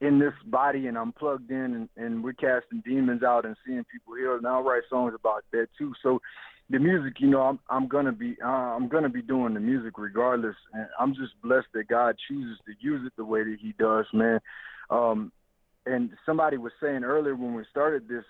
[0.02, 3.86] in this body and I'm plugged in and, and we're casting demons out and seeing
[3.86, 5.94] people healed, and I'll write songs about that too.
[6.04, 6.20] So
[6.74, 9.94] the music, you know, I'm I'm gonna be uh, I'm gonna be doing the music
[10.00, 13.74] regardless, and I'm just blessed that God chooses to use it the way that He
[13.78, 14.40] does, man.
[14.90, 15.32] Um,
[15.86, 18.24] and somebody was saying earlier when we started this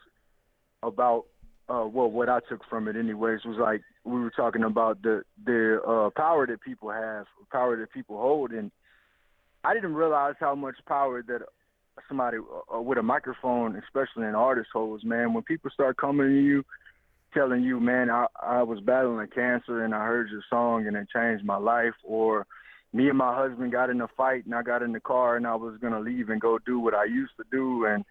[0.84, 1.24] about
[1.70, 5.24] uh well what I took from it anyways was like we were talking about the
[5.46, 8.70] the uh power that people have, power that people hold and
[9.64, 11.44] I didn't realize how much power that
[12.10, 12.38] somebody
[12.76, 15.34] uh, with a microphone, especially an artist holds, man.
[15.34, 16.66] When people start coming to you
[17.34, 21.08] telling you, man, I, I was battling cancer and I heard your song and it
[21.14, 21.94] changed my life.
[22.04, 22.46] Or
[22.94, 25.48] me and my husband got in a fight and I got in the car and
[25.48, 27.86] I was gonna leave and go do what I used to do.
[27.86, 28.06] And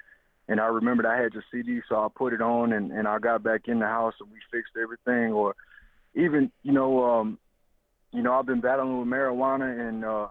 [0.49, 3.19] and I remembered I had your CD so I put it on and, and I
[3.19, 5.33] got back in the house and we fixed everything.
[5.33, 5.55] Or
[6.15, 7.39] even, you know, um
[8.13, 10.29] you know, I've been battling with marijuana and uh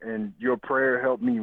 [0.00, 1.40] and your prayer helped me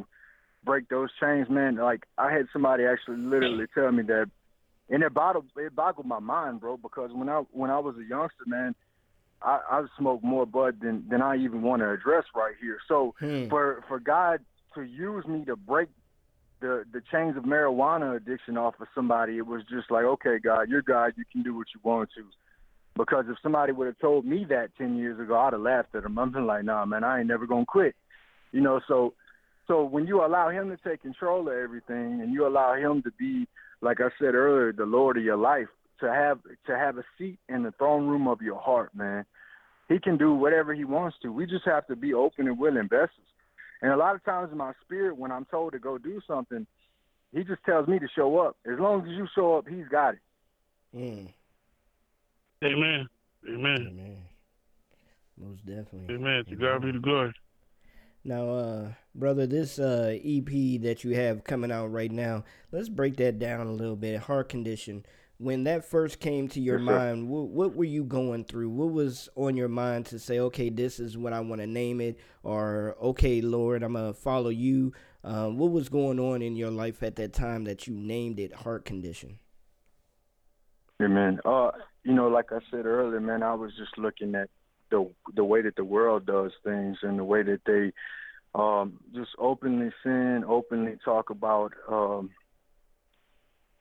[0.63, 1.75] break those chains, man.
[1.75, 4.29] Like I had somebody actually literally tell me that
[4.89, 8.07] and it boggled it boggled my mind, bro, because when I when I was a
[8.07, 8.75] youngster, man,
[9.41, 12.77] I, I smoked more bud than than I even want to address right here.
[12.87, 13.47] So Hmm.
[13.49, 14.39] for for God
[14.75, 15.89] to use me to break
[16.61, 20.69] the the chains of marijuana addiction off of somebody, it was just like, okay, God,
[20.69, 22.23] you're God, you can do what you want to.
[22.97, 26.03] Because if somebody would have told me that ten years ago, I'd have laughed at
[26.03, 26.17] them.
[26.17, 27.95] I'm been like, nah, man, I ain't never gonna quit.
[28.51, 29.13] You know, so
[29.67, 33.11] so when you allow him to take control of everything and you allow him to
[33.19, 33.47] be,
[33.85, 35.67] like I said earlier, the Lord of your life,
[36.01, 39.25] to have to have a seat in the throne room of your heart, man.
[39.87, 41.31] He can do whatever he wants to.
[41.31, 43.29] We just have to be open and willing vessels.
[43.83, 46.65] And a lot of times in my spirit, when I'm told to go do something,
[47.31, 48.57] he just tells me to show up.
[48.65, 50.19] As long as you show up, he's got it.
[50.95, 51.29] Mm.
[52.63, 53.07] Amen.
[53.47, 53.87] Amen.
[53.91, 54.17] Amen.
[55.37, 56.15] Most definitely.
[56.15, 56.43] Amen.
[56.49, 57.33] To God be the glory.
[58.23, 63.17] Now, uh, brother, this uh, EP that you have coming out right now, let's break
[63.17, 64.19] that down a little bit.
[64.19, 65.05] Heart condition.
[65.37, 66.83] When that first came to your sir.
[66.83, 68.69] mind, what, what were you going through?
[68.69, 71.99] What was on your mind to say, okay, this is what I want to name
[71.99, 74.93] it, or okay, Lord, I'm gonna follow you.
[75.23, 78.53] Uh, what was going on in your life at that time that you named it
[78.53, 79.39] heart condition?
[81.01, 81.39] Amen.
[81.43, 81.71] Uh,
[82.03, 84.49] you know, like I said earlier, man, I was just looking at
[84.91, 87.91] the the way that the world does things and the way that they
[88.55, 91.73] um, just openly sin, openly talk about.
[91.89, 92.29] Um,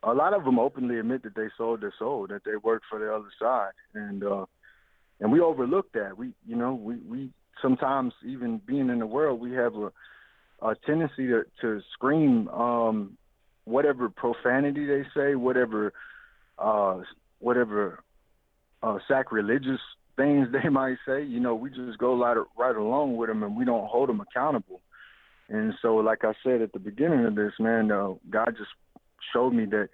[0.02, 2.98] a lot of them openly admit that they sold their soul, that they worked for
[2.98, 4.44] the other side, and uh,
[5.20, 6.18] and we overlook that.
[6.18, 7.30] We, you know, we we
[7.62, 9.92] sometimes even being in the world, we have a
[10.60, 13.16] a tendency to to scream um,
[13.64, 15.92] whatever profanity they say, whatever
[16.58, 16.98] uh,
[17.38, 18.02] whatever
[18.82, 19.80] uh, sacrilegious
[20.16, 21.22] things they might say.
[21.22, 24.20] You know, we just go right right along with them, and we don't hold them
[24.20, 24.80] accountable.
[25.48, 28.70] And so, like I said at the beginning of this, man, uh, God just
[29.32, 29.88] showed me that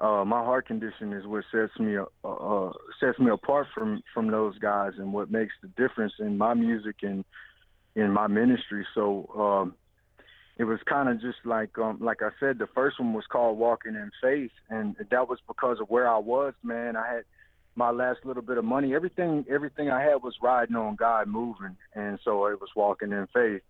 [0.00, 4.30] uh, my heart condition is what sets me uh, uh, sets me apart from from
[4.30, 7.24] those guys, and what makes the difference in my music and
[7.94, 8.86] in my ministry.
[8.94, 9.74] So um,
[10.58, 13.58] it was kind of just like um, like I said, the first one was called
[13.58, 16.96] Walking in Faith, and that was because of where I was, man.
[16.96, 17.24] I had
[17.76, 18.94] my last little bit of money.
[18.94, 23.28] Everything everything I had was riding on God moving, and so it was walking in
[23.32, 23.62] faith.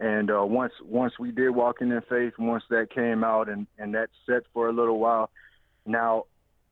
[0.00, 3.94] And uh, once once we did walking in faith, once that came out and and
[3.94, 5.30] that set for a little while.
[5.86, 6.24] Now,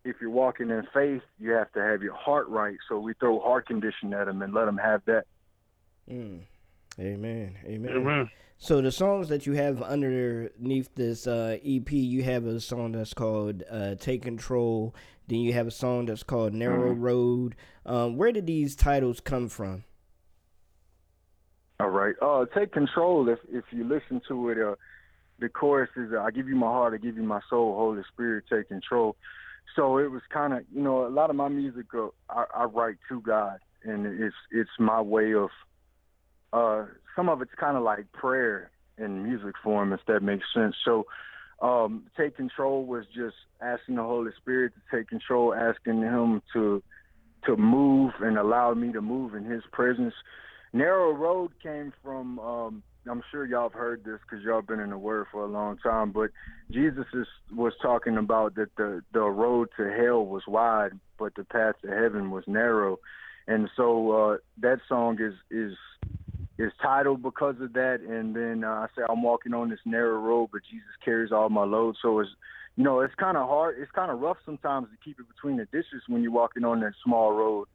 [0.05, 2.77] if you're walking in faith, you have to have your heart right.
[2.89, 5.25] So we throw heart condition at them and let them have that.
[6.11, 6.41] Mm.
[6.99, 7.57] Amen.
[7.65, 7.97] Amen.
[7.97, 8.31] Amen.
[8.59, 13.13] So the songs that you have underneath this uh, EP, you have a song that's
[13.13, 14.95] called uh, "Take Control."
[15.29, 17.01] Then you have a song that's called "Narrow Mhm.
[17.01, 19.85] Road." Um, where did these titles come from?
[21.81, 22.15] All right.
[22.23, 23.29] Uh, take control.
[23.29, 24.77] If if you listen to it, uh,
[25.39, 28.03] the chorus is uh, "I give you my heart, I give you my soul, Holy
[28.13, 29.17] Spirit, take control."
[29.75, 32.65] So it was kind of, you know, a lot of my music uh, I, I
[32.65, 35.51] write to God, and it's it's my way of.
[36.53, 40.75] Uh, some of it's kind of like prayer in music form, if that makes sense.
[40.85, 41.07] So,
[41.61, 46.83] um, take control was just asking the Holy Spirit to take control, asking Him to
[47.45, 50.15] to move and allow me to move in His presence.
[50.73, 52.39] Narrow Road came from.
[52.39, 55.49] Um, I'm sure y'all have heard this because y'all been in the Word for a
[55.49, 56.11] long time.
[56.11, 56.31] But
[56.73, 61.45] Jesus is, was talking about that the the road to hell was wide, but the
[61.45, 62.99] path to heaven was narrow,
[63.47, 65.77] and so uh, that song is is
[66.59, 68.01] is titled because of that.
[68.01, 71.49] And then uh, I say I'm walking on this narrow road, but Jesus carries all
[71.49, 71.97] my load.
[72.01, 72.31] So it's
[72.77, 73.77] you know it's kind of hard.
[73.79, 76.81] It's kind of rough sometimes to keep it between the dishes when you're walking on
[76.81, 77.67] that small road.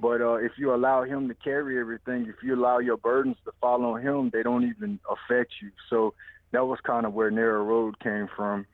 [0.00, 3.52] But uh, if you allow him to carry everything, if you allow your burdens to
[3.60, 5.70] fall on him, they don't even affect you.
[5.90, 6.14] So
[6.52, 8.66] that was kind of where narrow road came from.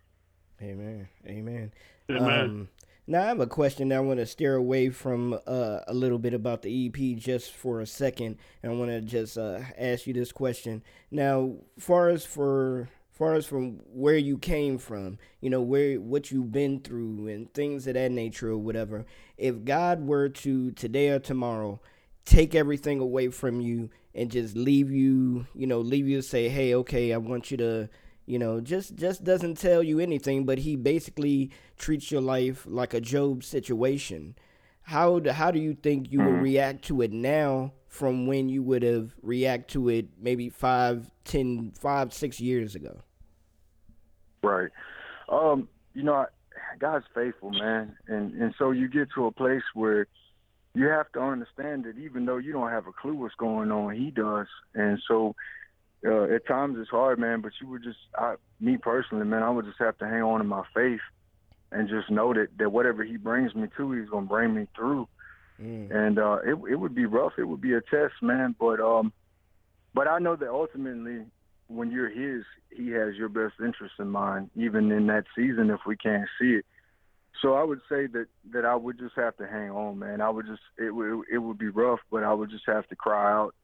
[0.63, 1.09] Amen.
[1.27, 1.73] Amen.
[2.11, 2.41] Amen.
[2.41, 2.69] Um,
[3.07, 3.89] now I have a question.
[3.89, 7.53] that I want to steer away from uh, a little bit about the EP just
[7.53, 10.83] for a second, and I want to just uh, ask you this question.
[11.11, 16.31] Now, far as for far as from where you came from, you know where what
[16.31, 19.05] you've been through and things of that nature or whatever.
[19.37, 21.81] If God were to today or tomorrow
[22.25, 26.49] take everything away from you and just leave you, you know, leave you to say,
[26.49, 27.89] "Hey, okay, I want you to."
[28.27, 32.95] You know just just doesn't tell you anything but he basically treats your life like
[32.95, 34.35] a job situation.
[34.83, 38.63] How do, how do you think you would react to it now from when you
[38.63, 43.01] would have react to it maybe five ten five six years ago?
[44.43, 44.71] Right.
[45.29, 46.27] Um, you know, I-
[46.79, 50.07] God's faithful, man, and and so you get to a place where
[50.75, 53.95] you have to understand that even though you don't have a clue what's going on,
[53.95, 55.35] He does, and so
[56.07, 57.41] uh, at times it's hard, man.
[57.41, 60.39] But you would just, I, me personally, man, I would just have to hang on
[60.39, 61.01] to my faith
[61.73, 65.09] and just know that that whatever He brings me to, He's gonna bring me through.
[65.91, 67.33] And uh, it it would be rough.
[67.39, 68.55] It would be a test, man.
[68.59, 69.13] But um,
[69.95, 71.27] but I know that ultimately,
[71.69, 75.81] when you're His, He has your best interest in mind, even in that season if
[75.87, 76.67] we can't see it.
[77.43, 80.21] So I would say that that I would just have to hang on, man.
[80.21, 82.97] I would just it would it would be rough, but I would just have to
[82.97, 83.55] cry out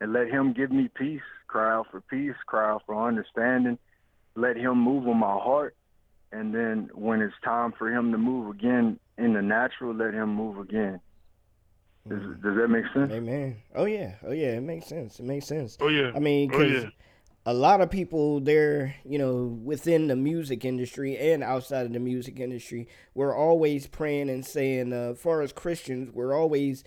[0.00, 1.22] and let Him give me peace.
[1.46, 2.34] Cry out for peace.
[2.46, 3.78] Cry out for understanding.
[4.36, 5.76] Let Him move on my heart,
[6.32, 10.34] and then when it's time for Him to move again in the natural, let Him
[10.34, 11.00] move again.
[12.08, 13.12] Does, does that make sense?
[13.12, 13.56] Amen.
[13.74, 14.16] Oh yeah.
[14.26, 14.56] Oh yeah.
[14.56, 15.20] It makes sense.
[15.20, 15.78] It makes sense.
[15.80, 16.10] Oh, yeah.
[16.14, 16.90] I mean, Oh, because yeah.
[17.46, 22.00] a lot of people, they're you know within the music industry and outside of the
[22.00, 26.84] music industry, we're always praying and saying, uh, far as Christians, we're always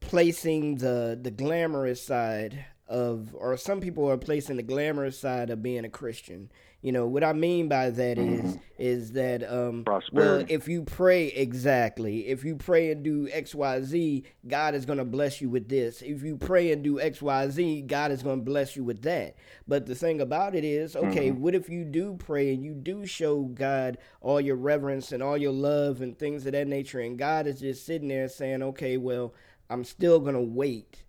[0.00, 5.62] placing the the glamorous side of or some people are placing the glamorous side of
[5.62, 6.50] being a Christian.
[6.82, 9.82] You know, what I mean by that is is that um
[10.12, 15.04] well if you pray exactly, if you pray and do XYZ, God is going to
[15.04, 16.00] bless you with this.
[16.00, 19.34] If you pray and do XYZ, God is going to bless you with that.
[19.66, 23.04] But the thing about it is, okay, what if you do pray and you do
[23.04, 27.18] show God all your reverence and all your love and things of that nature and
[27.18, 29.34] God is just sitting there saying, "Okay, well,
[29.70, 31.02] I'm still going to wait."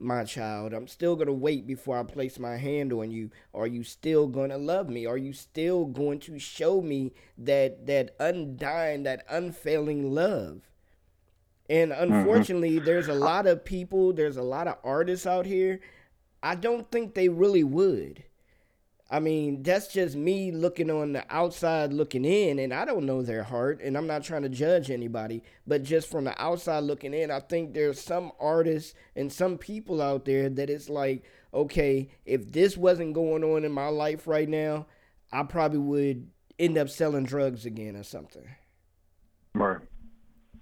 [0.00, 0.72] my child.
[0.72, 3.30] I'm still going to wait before I place my hand on you.
[3.54, 5.06] Are you still going to love me?
[5.06, 10.62] Are you still going to show me that that undying, that unfailing love?
[11.68, 12.12] And mm-hmm.
[12.12, 15.80] unfortunately, there's a lot of people, there's a lot of artists out here.
[16.42, 18.24] I don't think they really would.
[19.12, 23.22] I mean, that's just me looking on the outside looking in, and I don't know
[23.22, 27.12] their heart, and I'm not trying to judge anybody, but just from the outside looking
[27.12, 32.08] in, I think there's some artists and some people out there that it's like, okay,
[32.24, 34.86] if this wasn't going on in my life right now,
[35.32, 36.30] I probably would
[36.60, 38.46] end up selling drugs again or something.
[39.54, 39.78] Right.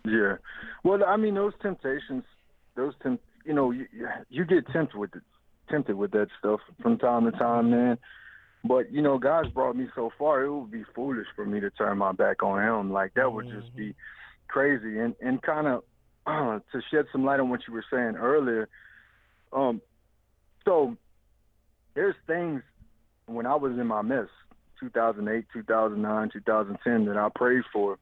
[0.06, 0.36] Yeah.
[0.84, 2.24] Well, I mean, those temptations,
[2.76, 3.86] those temp, you know, you,
[4.30, 5.22] you get tempted with it,
[5.68, 7.98] tempted with that stuff from time to time, man.
[8.64, 10.42] But you know, God's brought me so far.
[10.42, 12.92] It would be foolish for me to turn my back on Him.
[12.92, 13.94] Like that would just be
[14.48, 14.98] crazy.
[14.98, 15.84] And and kind of
[16.26, 18.68] uh, to shed some light on what you were saying earlier.
[19.52, 19.80] Um,
[20.64, 20.96] so
[21.94, 22.62] there's things
[23.26, 24.28] when I was in my mess,
[24.80, 27.98] 2008, 2009, 2010, that I prayed for,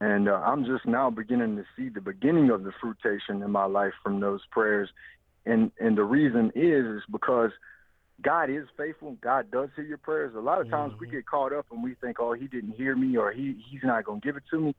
[0.00, 3.64] and uh, I'm just now beginning to see the beginning of the fruitation in my
[3.64, 4.90] life from those prayers.
[5.44, 7.50] And and the reason is is because
[8.22, 9.16] God is faithful.
[9.20, 10.34] God does hear your prayers.
[10.34, 12.96] A lot of times we get caught up and we think, oh, he didn't hear
[12.96, 14.74] me or he he's not going to give it to me.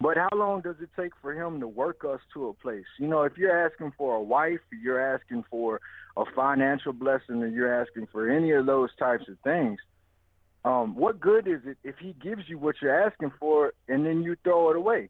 [0.00, 2.86] But how long does it take for him to work us to a place?
[2.98, 5.80] You know, if you're asking for a wife, you're asking for
[6.16, 9.78] a financial blessing, or you're asking for any of those types of things,
[10.64, 14.22] um, what good is it if he gives you what you're asking for and then
[14.22, 15.08] you throw it away?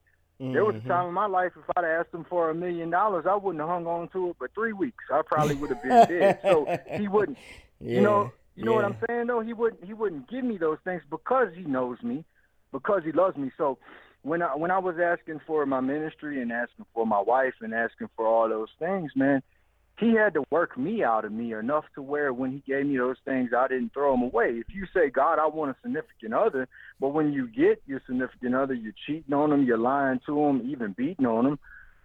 [0.50, 0.88] There was a mm-hmm.
[0.88, 3.68] time in my life if I'd asked him for a million dollars, I wouldn't have
[3.68, 5.04] hung on to it but three weeks.
[5.12, 6.40] I probably would have been dead.
[6.42, 6.66] So
[6.96, 7.38] he wouldn't.
[7.80, 9.26] You know, Yeah, you know what I'm saying?
[9.28, 9.40] though.
[9.40, 9.84] he wouldn't.
[9.84, 12.24] He wouldn't give me those things because he knows me,
[12.72, 13.50] because he loves me.
[13.56, 13.78] So
[14.22, 17.74] when I when I was asking for my ministry and asking for my wife and
[17.74, 19.42] asking for all those things, man,
[19.98, 22.96] he had to work me out of me enough to where when he gave me
[22.96, 24.62] those things, I didn't throw them away.
[24.66, 26.68] If you say, God, I want a significant other,
[26.98, 30.70] but when you get your significant other, you're cheating on them, you're lying to them,
[30.70, 31.58] even beating on them,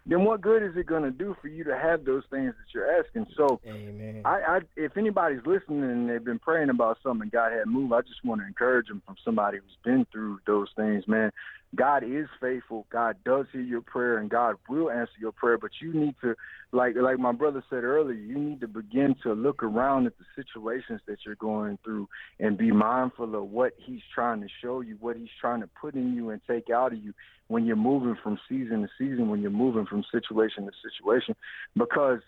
[0.08, 2.74] then what good is it going to do for you to have those things that
[2.74, 3.28] you're asking?
[3.36, 4.22] So, Amen.
[4.24, 8.02] I, I, if anybody's listening and they've been praying about something God had moved, I
[8.02, 11.32] just want to encourage them from somebody who's been through those things, man.
[11.76, 12.88] God is faithful.
[12.92, 15.58] God does hear your prayer, and God will answer your prayer.
[15.58, 16.36] But you need to,
[16.72, 20.26] like, like my brother said earlier, you need to begin to look around at the
[20.36, 22.08] situations that you're going through
[22.40, 25.96] and be mindful of what He's trying to show you, what He's trying to put
[25.96, 27.14] in you and take out of you
[27.48, 31.36] when you're moving from season to season, when you're moving from situation to situation,
[31.76, 32.20] because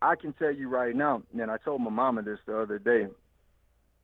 [0.00, 3.06] I can tell you right now, and I told my mama this the other day.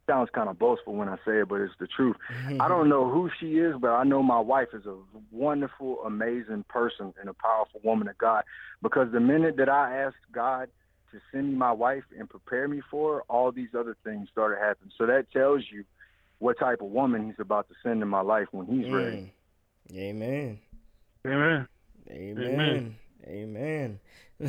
[0.09, 2.17] Sounds kind of boastful when I say it, but it's the truth.
[2.61, 4.97] I don't know who she is, but I know my wife is a
[5.31, 8.45] wonderful, amazing person and a powerful woman of God.
[8.83, 10.71] Because the minute that I asked God
[11.13, 14.59] to send me my wife and prepare me for her, all these other things started
[14.59, 14.93] happening.
[14.97, 15.85] So that tells you
[16.39, 19.33] what type of woman He's about to send in my life when He's ready.
[19.93, 19.99] Mm.
[19.99, 20.59] Amen.
[21.27, 21.69] Amen.
[22.11, 22.97] Amen.
[23.27, 23.99] Amen.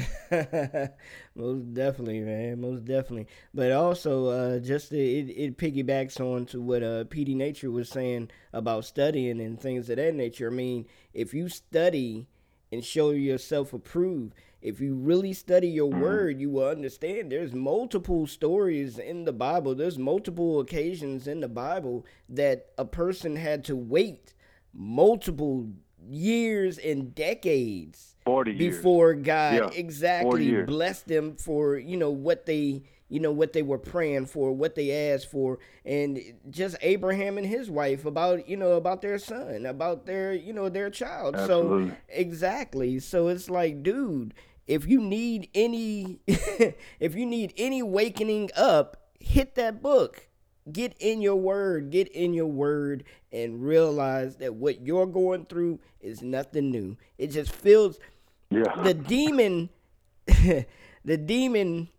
[1.35, 2.61] Most definitely, man.
[2.61, 3.27] Most definitely.
[3.53, 7.89] But also, uh, just to, it, it piggybacks on to what uh, PD Nature was
[7.89, 10.47] saying about studying and things of that nature.
[10.47, 12.27] I mean, if you study
[12.71, 18.27] and show yourself approved, if you really study your word, you will understand there's multiple
[18.27, 19.73] stories in the Bible.
[19.73, 24.33] There's multiple occasions in the Bible that a person had to wait
[24.73, 25.69] multiple
[26.07, 28.75] years and decades 40 years.
[28.77, 33.63] before God Yeah, exactly blessed them for you know what they you know what they
[33.63, 38.55] were praying for, what they asked for, and just Abraham and his wife about you
[38.55, 41.35] know about their son, about their you know their child.
[41.35, 41.89] Absolutely.
[41.89, 42.99] So exactly.
[42.99, 44.35] So it's like, dude,
[44.67, 50.28] if you need any if you need any wakening up, hit that book.
[50.71, 55.79] Get in your word, get in your word, and realize that what you're going through
[56.01, 56.97] is nothing new.
[57.17, 57.99] It just feels
[58.51, 58.73] Yeah.
[58.83, 59.69] the demon
[61.05, 61.89] the demon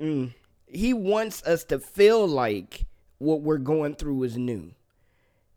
[0.00, 0.34] mm,
[0.66, 2.86] he wants us to feel like
[3.18, 4.72] what we're going through is new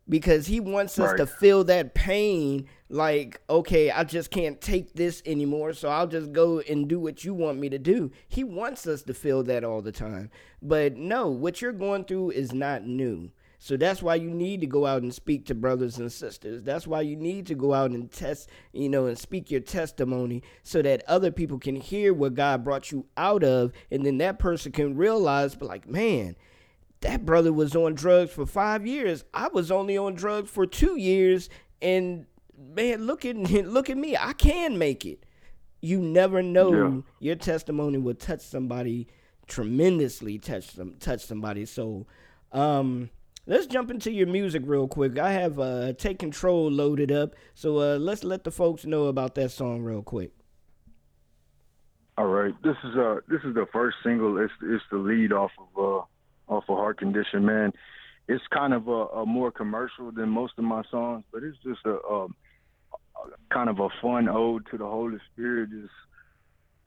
[0.09, 5.21] because he wants us to feel that pain like okay i just can't take this
[5.25, 8.85] anymore so i'll just go and do what you want me to do he wants
[8.87, 10.29] us to feel that all the time
[10.61, 13.31] but no what you're going through is not new
[13.63, 16.63] so that's why you need to go out and speak to brothers and sisters.
[16.63, 20.41] That's why you need to go out and test, you know, and speak your testimony
[20.63, 23.71] so that other people can hear what God brought you out of.
[23.91, 26.37] And then that person can realize, but like, man,
[27.01, 29.23] that brother was on drugs for five years.
[29.33, 31.49] I was only on drugs for two years.
[31.81, 32.25] And
[32.57, 34.15] man, look at look at me.
[34.17, 35.25] I can make it.
[35.81, 36.73] You never know.
[36.73, 37.01] Yeah.
[37.19, 39.07] Your testimony will touch somebody
[39.47, 42.07] tremendously touch them touch somebody's soul.
[42.51, 43.09] Um
[43.47, 45.17] Let's jump into your music real quick.
[45.17, 49.33] I have uh, Take Control loaded up, so uh, let's let the folks know about
[49.35, 50.31] that song real quick.
[52.19, 54.37] All right, this is uh this is the first single.
[54.37, 56.01] It's it's the lead off of uh
[56.57, 57.71] of Heart Condition, man.
[58.27, 61.79] It's kind of a, a more commercial than most of my songs, but it's just
[61.85, 62.35] a, um
[63.15, 65.69] a kind of a fun ode to the Holy Spirit.
[65.69, 65.93] Just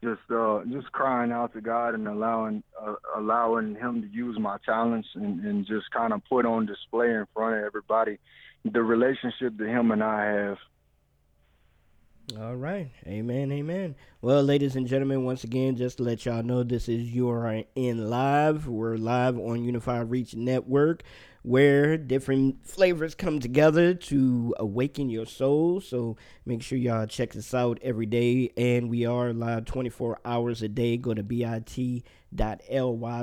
[0.02, 4.58] just uh, just crying out to God and allowing uh, allowing Him to use my
[4.64, 8.18] talents and, and just kind of put on display in front of everybody
[8.64, 10.58] the relationship that Him and I have.
[12.32, 12.90] All right.
[13.06, 13.52] Amen.
[13.52, 13.96] Amen.
[14.22, 17.62] Well, ladies and gentlemen, once again, just to let y'all know, this is You Are
[17.74, 18.66] in Live.
[18.66, 21.02] We're live on Unified Reach Network,
[21.42, 25.82] where different flavors come together to awaken your soul.
[25.82, 26.16] So
[26.46, 28.50] make sure y'all check us out every day.
[28.56, 30.96] And we are live 24 hours a day.
[30.96, 32.04] Go to bit.ly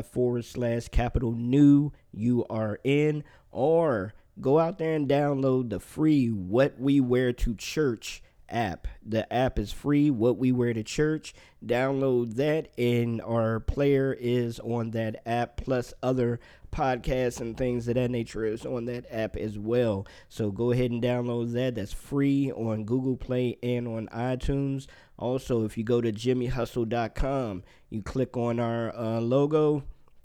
[0.03, 7.01] forward slash capital new URN or go out there and download the free What We
[7.01, 8.21] Wear to Church
[8.51, 8.87] app.
[9.05, 10.09] The app is free.
[10.09, 11.33] What we wear to church.
[11.65, 16.39] Download that, and our player is on that app, plus other
[16.71, 20.07] podcasts and things of that nature is on that app as well.
[20.29, 21.75] So go ahead and download that.
[21.75, 24.87] That's free on Google Play and on iTunes.
[25.17, 29.83] Also, if you go to jimmyhustle.com, you click on our uh, logo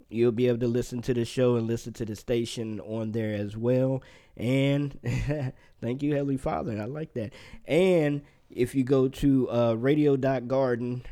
[0.09, 3.33] you'll be able to listen to the show and listen to the station on there
[3.33, 4.01] as well.
[4.35, 4.97] And
[5.81, 6.79] thank you, Heavenly Father.
[6.79, 7.33] I like that.
[7.65, 11.03] And if you go to uh, radio.garden,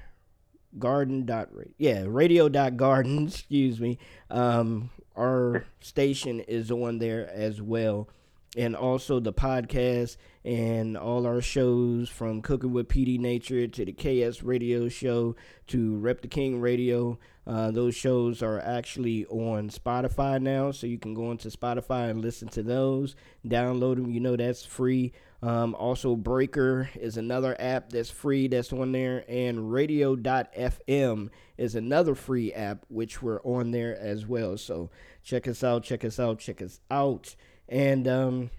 [0.77, 2.73] garden dot yeah radio dot
[3.05, 3.97] excuse me
[4.29, 8.09] um our station is on there as well
[8.55, 13.91] and also the podcast and all our shows from Cooking with PD Nature to the
[13.93, 15.35] KS Radio Show
[15.67, 17.19] to Rep the King Radio.
[17.47, 22.21] Uh, those shows are actually on Spotify now, so you can go into Spotify and
[22.21, 23.15] listen to those.
[23.45, 25.13] Download them, you know that's free.
[25.41, 32.15] Um, also, Breaker is another app that's free that's on there, and Radio.fm is another
[32.15, 34.57] free app which we're on there as well.
[34.57, 34.89] So
[35.23, 37.35] check us out, check us out, check us out.
[37.67, 38.49] And um,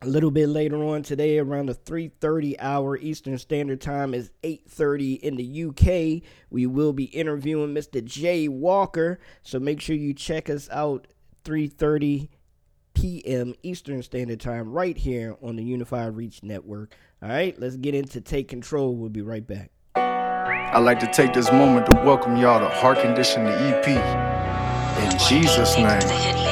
[0.00, 5.20] a little bit later on today, around the 3:30 hour Eastern Standard Time, is 8:30
[5.20, 6.22] in the UK.
[6.50, 8.04] We will be interviewing Mr.
[8.04, 11.06] Jay Walker, so make sure you check us out
[11.44, 12.28] 3:30
[12.94, 13.54] p.m.
[13.62, 16.94] Eastern Standard Time right here on the Unified Reach Network.
[17.22, 18.94] All right, let's get into Take Control.
[18.94, 19.70] We'll be right back.
[19.94, 23.88] I'd like to take this moment to welcome y'all to Heart Condition the EP.
[24.98, 26.51] In Jesus' name.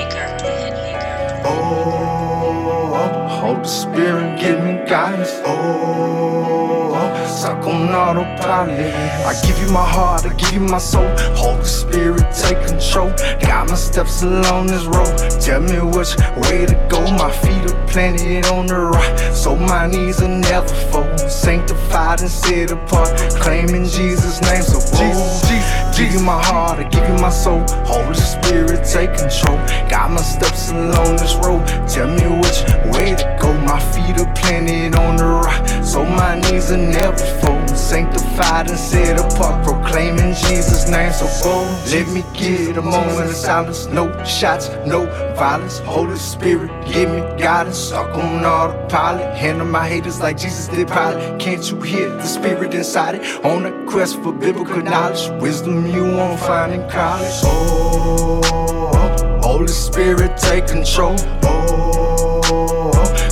[1.52, 5.40] Oh, Holy Spirit, give me guidance.
[5.44, 6.94] Oh,
[7.26, 8.94] suck on autopilot.
[9.26, 11.08] I give you my heart, I give you my soul.
[11.34, 13.10] Holy Spirit, take control.
[13.40, 15.16] Got my steps along this road.
[15.40, 17.00] Tell me which way to go.
[17.12, 21.18] My feet are planted on the rock, so my knees will never fall.
[21.28, 24.62] Sanctified and set apart, claiming Jesus' name.
[24.62, 27.60] So, oh, Jesus, Jesus, give you my heart, I give you my soul.
[27.84, 29.56] Holy Spirit, take control.
[29.88, 31.66] Got my steps along this road.
[31.88, 32.60] Tell me which
[32.92, 33.52] way to go.
[33.60, 37.69] My feet are planted on the rock, so my knees will never fall.
[37.80, 41.12] Sanctified and set apart, proclaiming Jesus' name.
[41.12, 43.86] So bold, let me get a moment of silence.
[43.86, 45.80] No shots, no violence.
[45.80, 47.78] Holy Spirit, give me guidance.
[47.78, 51.40] Stuck on autopilot, handle my haters like Jesus did Pilate.
[51.40, 53.44] Can't you hear the spirit inside it?
[53.44, 57.40] On a quest for biblical knowledge, wisdom you won't find in college.
[57.42, 61.16] Oh, Holy Spirit, take control.
[61.42, 62.80] Oh,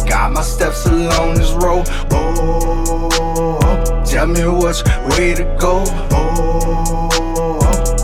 [0.08, 1.86] got my steps along this road.
[2.10, 3.27] Oh,
[4.18, 5.84] tell me which way to go.
[6.10, 7.60] Oh,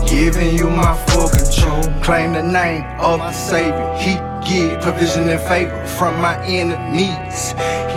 [0.07, 1.83] giving you my full control.
[2.01, 3.93] Claim the name of my Savior.
[3.97, 4.13] He
[4.47, 7.51] give provision and favor from my enemies.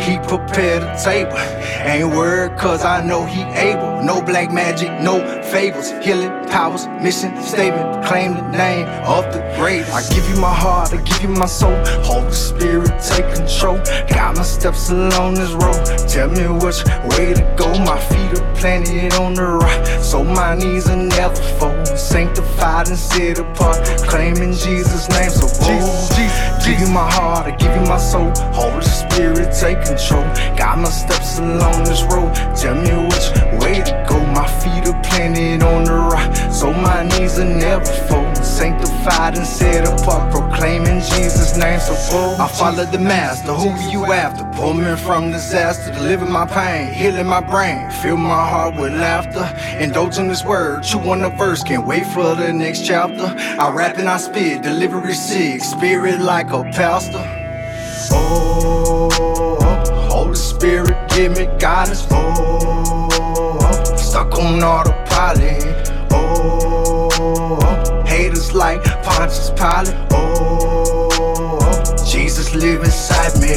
[0.04, 1.38] He prepared a table.
[1.86, 4.02] Ain't worried cause I know he able.
[4.02, 5.90] No black magic, no favors.
[6.04, 8.04] Healing powers, mission statement.
[8.04, 9.92] Claim the name of the greatest.
[9.92, 11.76] I give you my heart, I give you my soul.
[12.04, 13.78] Holy Spirit, take control.
[14.08, 15.82] Got my steps along this road.
[16.08, 17.68] Tell me which way to go.
[17.78, 20.02] My feet are planted on the rock.
[20.02, 21.84] So my knees will never fall.
[21.84, 23.78] Sanctified and set apart.
[24.08, 25.30] Claiming Jesus' name.
[25.30, 26.08] So oh, bold.
[26.64, 28.30] Give you my heart, I give you my soul.
[28.52, 30.24] Holy Spirit, take control.
[30.56, 32.34] Got my steps along this road.
[32.54, 33.28] Tell me which
[33.60, 34.27] way to go.
[34.68, 38.34] Feet are planted on the rock, so my knees are never fall.
[38.34, 41.80] Sanctified and set apart, proclaiming Jesus' name.
[41.80, 42.40] So bold.
[42.40, 43.52] I follow the master.
[43.52, 44.44] Who are you after?
[44.58, 49.48] Pull me from disaster, delivering my pain, healing my brain, fill my heart with laughter.
[49.78, 53.34] Indulge in this word, chew on the verse, can't wait for the next chapter.
[53.60, 57.24] I rap and I spit, delivery sick, spirit like a pastor.
[58.10, 59.08] Oh,
[60.10, 62.06] Holy Spirit, give me guidance.
[62.10, 63.27] Oh,
[64.08, 65.62] stuck on autopilot.
[66.10, 67.60] Oh,
[68.06, 69.94] haters like Pontius Pilate.
[70.12, 71.70] Oh,
[72.10, 73.48] Jesus live inside me.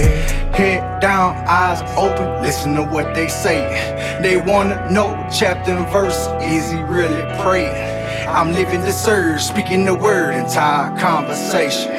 [0.52, 4.20] Head down, eyes open, listen to what they say.
[4.22, 8.28] They wanna know chapter and verse, is he really praying?
[8.28, 11.92] I'm living the surge, speaking the word, entire conversation.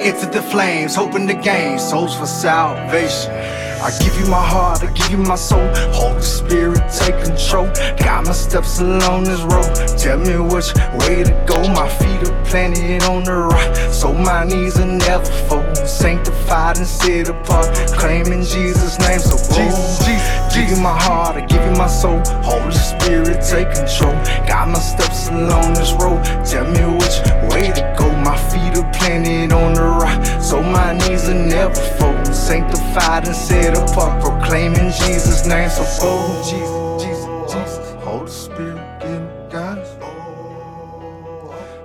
[0.00, 3.67] Into the flames, hoping to gain souls for salvation.
[3.80, 5.64] I give you my heart, I give you my soul.
[5.92, 7.66] Holy Spirit, take control.
[7.96, 9.70] Got my steps along this road.
[9.96, 11.62] Tell me which way to go.
[11.68, 15.76] My feet are planted on the rock, so my knees are never fold.
[15.76, 19.20] Sanctified and set apart, claiming Jesus' name.
[19.20, 22.20] So Jesus, Jesus, give you my heart, I give you my soul.
[22.42, 24.14] Holy Spirit, take control.
[24.46, 26.24] Got my steps along this road.
[26.44, 27.18] Tell me which
[27.52, 28.10] way to go.
[28.26, 32.17] My feet are planted on the rock, so my knees are never fold.
[32.34, 35.68] Sanctified and set apart, proclaiming Jesus' name.
[35.70, 39.88] So oh, Jesus, Jesus, Jesus, Holy Spirit, give guidance.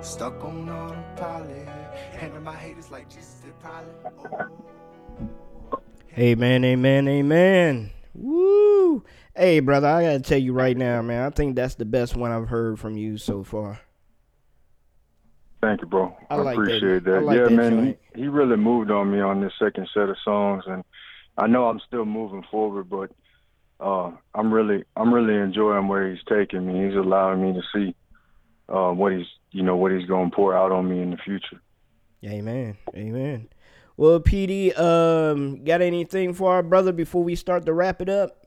[0.06, 1.68] Stuck on autopilot,
[2.12, 4.50] handle my haters like Jesus did Pilate.
[5.72, 5.80] Oh.
[6.16, 7.90] Amen, amen, amen.
[8.14, 9.04] Woo!
[9.34, 11.24] Hey, brother, I gotta tell you right now, man.
[11.24, 13.80] I think that's the best one I've heard from you so far.
[15.64, 16.14] Thank you, bro.
[16.28, 16.62] I I, like that.
[16.62, 17.14] appreciate that.
[17.14, 17.98] I like yeah, that man, joint.
[18.14, 20.84] he, he really moved on me on this second set of songs, and
[21.38, 23.10] I know I'm still moving forward, but
[23.80, 26.86] uh, I'm really, I'm really enjoying where he's taking me.
[26.86, 27.94] He's allowing me to see
[28.68, 31.16] uh, what he's, you know, what he's going to pour out on me in the
[31.16, 31.62] future.
[32.26, 33.48] Amen, amen.
[33.96, 38.46] Well, PD, um, got anything for our brother before we start to wrap it up?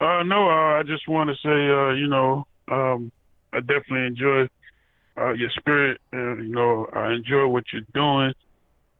[0.00, 3.12] Uh, no, uh, I just want to say, uh, you know, um,
[3.52, 4.48] I definitely enjoy
[5.18, 8.32] uh, your spirit, and you know, I enjoy what you're doing,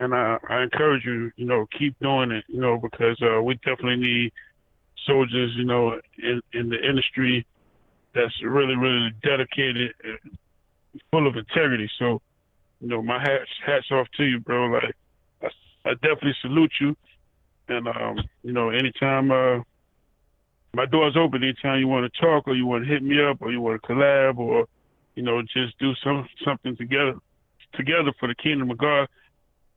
[0.00, 3.54] and I, I encourage you, you know, keep doing it, you know, because uh, we
[3.56, 4.32] definitely need
[5.06, 7.46] soldiers, you know, in in the industry
[8.14, 10.38] that's really, really dedicated, and
[11.10, 11.90] full of integrity.
[11.98, 12.20] So,
[12.80, 14.66] you know, my hats hats off to you, bro.
[14.66, 14.94] Like,
[15.42, 16.96] I, I definitely salute you,
[17.68, 19.62] and um, you know, anytime uh
[20.74, 23.38] my door's open anytime you want to talk or you want to hit me up
[23.40, 24.66] or you want to collab or
[25.14, 27.14] you know just do some something together
[27.74, 29.08] together for the kingdom of God.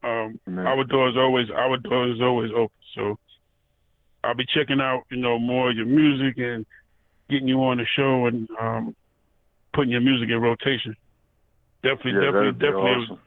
[0.04, 2.70] Um, our door is always our door is always open.
[2.96, 3.18] So
[4.24, 6.66] I'll be checking out you know more of your music and
[7.30, 8.96] getting you on the show and um,
[9.74, 10.96] putting your music in rotation.
[11.84, 12.92] Definitely, Yeah, definitely, definitely.
[12.92, 13.20] awesome.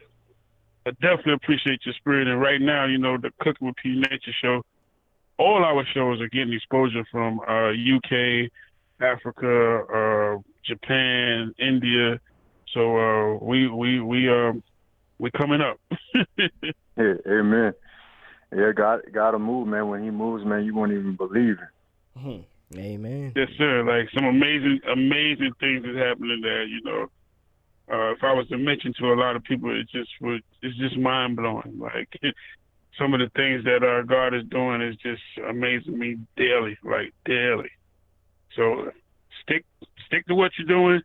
[0.86, 2.28] I definitely appreciate your spirit.
[2.28, 4.62] And right now, you know, the Cooking with P Nature show,
[5.38, 8.50] all our shows are getting exposure from uh, UK,
[9.00, 12.20] Africa, uh, Japan, India.
[12.74, 14.62] So uh, we we we um
[15.18, 15.78] we coming up.
[16.98, 17.72] Yeah, amen.
[18.52, 19.88] Yeah, God, got to move, man.
[19.88, 22.18] When He moves, man, you won't even believe it.
[22.18, 22.40] Hmm.
[22.76, 23.32] Amen.
[23.36, 23.84] Yes, sir.
[23.84, 26.64] Like some amazing, amazing things is happening there.
[26.64, 27.02] You know,
[27.90, 30.76] uh, if I was to mention to a lot of people, it just would, it's
[30.76, 31.78] just mind blowing.
[31.78, 32.08] Like
[32.98, 37.14] some of the things that our God is doing is just amazing me daily, like
[37.24, 37.70] daily.
[38.58, 38.90] So
[39.42, 39.64] stick,
[40.06, 41.00] stick to what you're doing.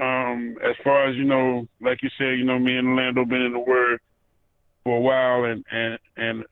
[0.00, 3.42] Um, as far as you know, like you said, you know, me and Orlando been
[3.42, 4.00] in the Word
[4.82, 6.44] for a while, and and and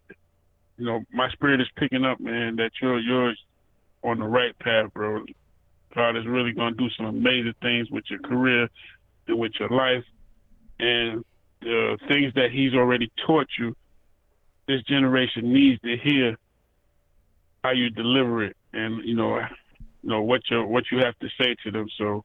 [0.78, 2.56] you know, my spirit is picking up, man.
[2.56, 3.34] That you're you're
[4.04, 5.24] on the right path, bro.
[5.92, 8.68] God is really to do some amazing things with your career
[9.26, 10.04] and with your life,
[10.78, 11.24] and
[11.60, 13.74] the things that He's already taught you.
[14.68, 16.36] This generation needs to hear
[17.64, 19.40] how you deliver it, and you know,
[20.02, 21.86] you know what you what you have to say to them.
[21.98, 22.24] So,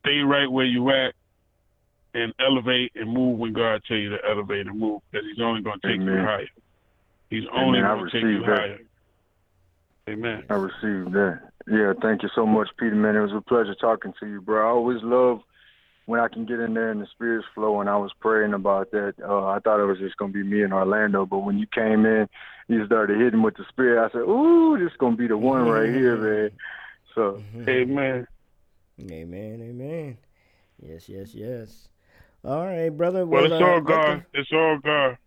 [0.00, 1.14] stay right where you at,
[2.14, 5.62] and elevate and move when God tell you to elevate and move, because He's only
[5.62, 6.48] going to take you higher.
[7.30, 7.96] He's only Amen.
[7.98, 8.46] Going to take you that.
[8.46, 8.78] higher.
[10.08, 10.44] Amen.
[10.50, 11.40] I received that.
[11.70, 12.94] Yeah, thank you so much, Peter.
[12.94, 14.66] Man, it was a pleasure talking to you, bro.
[14.66, 15.40] I always love
[16.06, 17.80] when I can get in there and the spirits flow.
[17.80, 19.14] And I was praying about that.
[19.22, 22.06] Uh, I thought it was just gonna be me and Orlando, but when you came
[22.06, 22.28] in,
[22.66, 24.04] you started hitting with the spirit.
[24.04, 26.50] I said, "Ooh, this is gonna be the one right here, man."
[27.14, 27.68] So, mm-hmm.
[27.68, 28.26] Amen.
[29.00, 30.18] Amen, amen.
[30.82, 31.88] Yes, yes, yes.
[32.44, 33.26] All right, brother.
[33.26, 34.24] Well, it's uh, all let God.
[34.34, 35.18] It's all uh, God.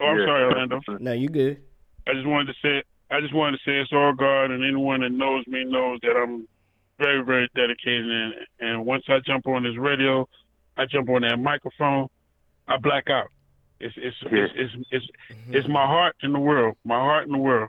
[0.00, 0.26] Oh, I'm Yeah.
[0.26, 0.80] sorry, Orlando.
[0.86, 1.62] the- No, you good.
[2.06, 5.00] I just wanted to say, I just wanted to say it's all God, and anyone
[5.00, 6.48] that knows me knows that I'm
[6.98, 8.10] very, very dedicated.
[8.10, 10.28] And, and once I jump on this radio,
[10.76, 12.08] I jump on that microphone,
[12.66, 13.28] I black out.
[13.80, 14.44] It's it's Yeah.
[14.44, 15.54] it's, it's it's mm-hmm.
[15.54, 16.76] it's my heart in the world.
[16.84, 17.68] My heart in the world.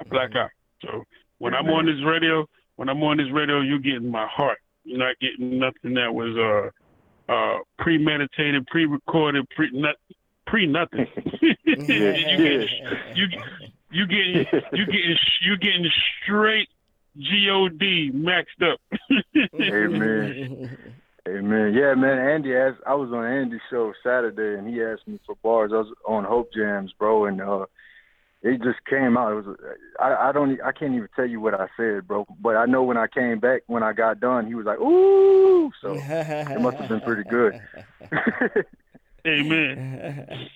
[0.00, 0.38] I black mm-hmm.
[0.38, 0.50] out.
[0.82, 1.04] So
[1.38, 4.58] when I'm on this radio, when I'm on this radio, you're getting my heart.
[4.84, 9.96] You're not getting nothing that was uh uh premeditated, pre-recorded, pre not
[10.46, 11.06] pre nothing.
[11.64, 12.68] you get
[13.14, 13.26] you
[13.90, 15.90] you getting you getting you getting
[16.22, 16.68] straight
[17.18, 18.80] God maxed up.
[19.60, 20.78] Amen.
[21.26, 22.18] Man, yeah man.
[22.18, 22.80] Andy asked.
[22.86, 25.72] I was on Andy's show Saturday, and he asked me for bars.
[25.74, 27.66] I was on Hope Jams, bro, and uh,
[28.42, 29.32] it just came out.
[29.32, 29.56] It was.
[30.00, 30.52] I, I don't.
[30.52, 32.26] e- I can't even tell you what I said, bro.
[32.40, 35.72] But I know when I came back, when I got done, he was like, "Ooh!"
[35.82, 37.60] So it must have been pretty good.
[39.26, 40.48] Amen.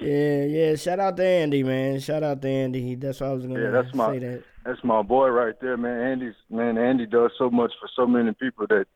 [0.00, 0.76] yeah, yeah.
[0.76, 1.98] Shout out to Andy, man.
[1.98, 2.94] Shout out to Andy.
[2.94, 4.18] That's what I was gonna Yeah, that's my say.
[4.20, 6.00] That that's my boy right there, man.
[6.00, 6.78] Andy's man.
[6.78, 8.86] Andy does so much for so many people that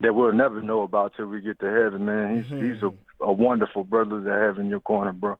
[0.00, 2.36] that we'll never know about till we get to heaven, man.
[2.42, 3.24] He's he's a, mm-hmm.
[3.24, 5.38] a wonderful brother to have in your corner, bro.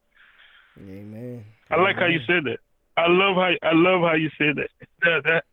[0.80, 1.44] Amen.
[1.70, 2.58] I like how you said that.
[2.96, 4.68] I love how I love how you said that.
[5.02, 5.44] That that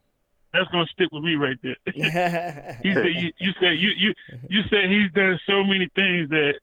[0.53, 1.75] that's gonna stick with me right there.
[2.83, 4.13] he said you, you said you you
[4.49, 6.53] you said he's done so many things that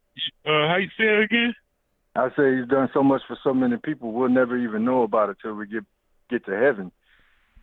[0.47, 1.55] uh how you say it again?
[2.15, 5.31] I say he's done so much for so many people we'll never even know about
[5.31, 5.85] it till we get
[6.31, 6.93] get to heaven.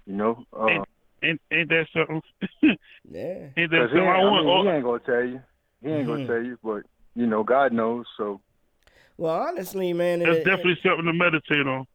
[0.05, 0.85] You know, uh, Ain't,
[1.23, 2.21] ain't ain't that something?
[2.61, 3.49] yeah.
[3.57, 3.99] Ain't that 'cause he, something?
[3.99, 5.41] ain't, I I want mean, all, he ain't gonna tell you.
[5.81, 6.07] He ain't Mhm.
[6.07, 6.83] gonna tell you, but
[7.15, 8.05] you know, God knows.
[8.17, 8.41] So
[9.17, 11.87] Well, honestly, man, that's it- definitely something to meditate on.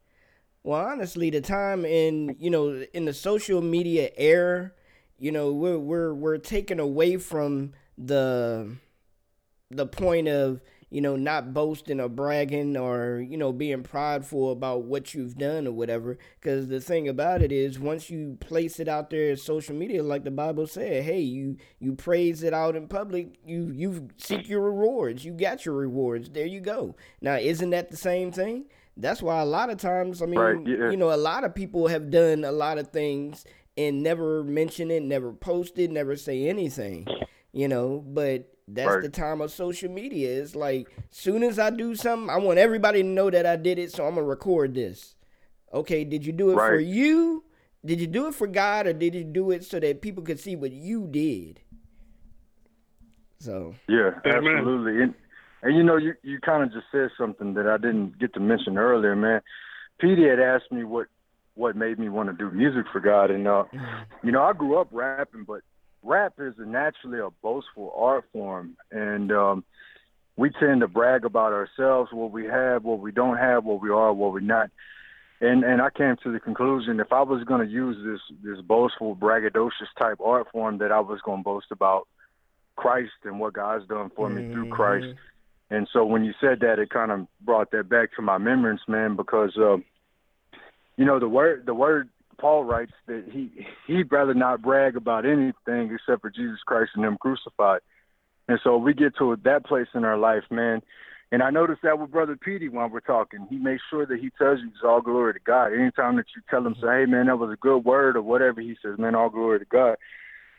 [0.63, 4.71] Well, honestly, the time in you know in the social media era,
[5.17, 8.75] you know, we're we're we're taken away from the
[9.69, 10.61] the point of
[10.91, 15.65] you know not boasting or bragging or you know being prideful about what you've done
[15.65, 16.17] or whatever.
[16.39, 20.03] Because the thing about it is, once you place it out there as social media,
[20.03, 24.47] like the Bible said, hey, you you praise it out in public, you you seek
[24.47, 26.29] your rewards, you got your rewards.
[26.29, 26.95] There you go.
[27.21, 28.65] Now, isn't that the same thing?
[28.97, 30.91] That's why a lot of times, I mean, Right, yeah.
[30.91, 33.45] you know, a lot of people have done a lot of things
[33.77, 37.07] and never mention it, never posted, never say anything,
[37.53, 39.01] you know, but that's Right.
[39.01, 40.41] the time of social media.
[40.41, 43.79] It's like, soon as I do something, I want everybody to know that I did
[43.79, 45.15] it, so I'm going to record this.
[45.73, 47.43] Okay, did you do it for you?
[47.85, 50.39] Did you do it for God or did you do it so that people could
[50.39, 51.61] see what you did?
[53.39, 54.57] So, Yeah, Amen.
[54.57, 55.01] absolutely.
[55.03, 55.13] And
[55.63, 58.39] and you know, you you kind of just said something that I didn't get to
[58.39, 59.41] mention earlier, man.
[59.99, 61.07] Petey had asked me what
[61.55, 63.63] what made me want to do music for God, and uh,
[64.23, 65.61] you know, I grew up rapping, but
[66.03, 69.63] rap is naturally a boastful art form, and um,
[70.35, 73.89] we tend to brag about ourselves, what we have, what we don't have, what we
[73.89, 74.69] are, what we're not.
[75.39, 78.61] And and I came to the conclusion if I was going to use this this
[78.61, 82.07] boastful, braggadocious type art form, that I was going to boast about
[82.75, 85.17] Christ and what God's done for me through Christ.
[85.69, 88.81] And so when you said that, it kind of brought that back to my remembrance,
[88.87, 89.77] man, because uh,
[90.97, 92.09] you know the word the word
[92.41, 97.05] Paul writes that he he'd rather not brag about anything except for Jesus Christ and
[97.05, 97.81] Him crucified.
[98.47, 100.81] And so we get to that place in our life, man.
[101.31, 103.47] And I noticed that with Brother Petey when we're talking.
[103.49, 105.67] He makes sure that he tells you it's all glory to God.
[105.67, 108.59] Anytime that you tell him, say, hey, man, that was a good word or whatever,
[108.59, 109.95] he says, man, all glory to God.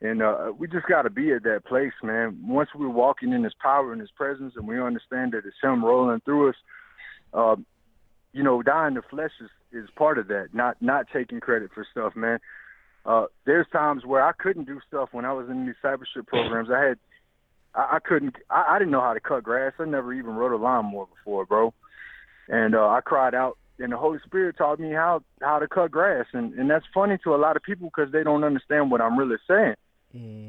[0.00, 2.38] And uh, we just got to be at that place, man.
[2.42, 5.84] Once we're walking in His power and His presence, and we understand that it's Him
[5.84, 6.56] rolling through us,
[7.34, 7.56] uh,
[8.32, 10.48] you know, dying the flesh is, is part of that.
[10.52, 12.38] Not not taking credit for stuff, man.
[13.04, 16.70] Uh, there's times where I couldn't do stuff when I was in these discipleship programs.
[16.70, 16.98] I had,
[17.74, 19.72] I, I couldn't, I, I didn't know how to cut grass.
[19.78, 21.74] I never even rode a lawnmower before, bro.
[22.48, 25.90] And uh, I cried out, and the Holy Spirit taught me how how to cut
[25.90, 26.26] grass.
[26.32, 29.18] And and that's funny to a lot of people because they don't understand what I'm
[29.18, 29.74] really saying.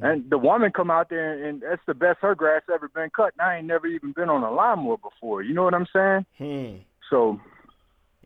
[0.04, 3.34] And the woman come out there and that's the best her grass ever been cut.
[3.38, 5.42] And I ain't never even been on a lawnmower before.
[5.42, 6.26] You know what I'm saying?
[6.38, 6.82] Hmm.
[7.10, 7.40] So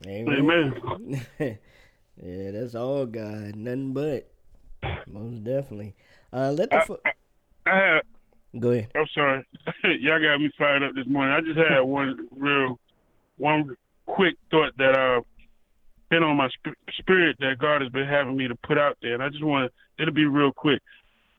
[0.06, 1.26] Amen.
[1.40, 4.30] yeah, that's all God, nothing but.
[5.08, 5.96] Most definitely.
[6.32, 7.00] Uh, let the fo-
[7.66, 8.02] I had
[8.60, 8.92] go ahead.
[8.96, 9.48] I'm sorry.
[10.00, 11.34] Y'all got me fired up this morning.
[11.34, 12.80] I just had one real,
[13.38, 13.76] one
[14.06, 15.22] quick thought that uh
[16.10, 19.14] been on my sp- spirit that God has been having me to put out there,
[19.14, 20.02] and I just want to.
[20.02, 20.82] It'll be real quick.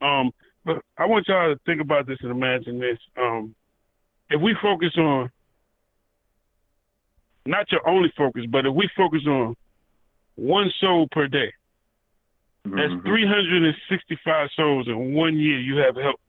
[0.01, 0.31] Um,
[0.65, 2.97] but I want y'all to think about this and imagine this.
[3.17, 3.55] Um,
[4.29, 5.31] if we focus on
[7.45, 9.55] not your only focus, but if we focus on
[10.35, 11.53] one soul per day,
[12.63, 13.07] that's mm-hmm.
[13.07, 16.21] 365 souls in one year you have helped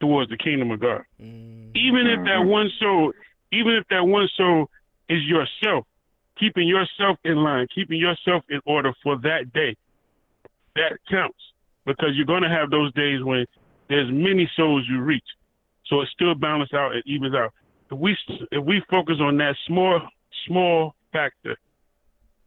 [0.00, 1.02] towards the kingdom of God.
[1.20, 1.74] Mm.
[1.74, 2.48] Even if that mm-hmm.
[2.48, 3.12] one soul,
[3.52, 4.68] even if that one soul
[5.08, 5.86] is yourself,
[6.38, 9.76] keeping yourself in line, keeping yourself in order for that day,
[10.76, 11.38] that counts
[11.86, 13.46] because you're going to have those days when
[13.88, 15.24] there's many souls you reach.
[15.86, 17.52] So it still balances out and evens out.
[17.92, 18.16] If we
[18.50, 20.00] if we focus on that small
[20.48, 21.56] small factor,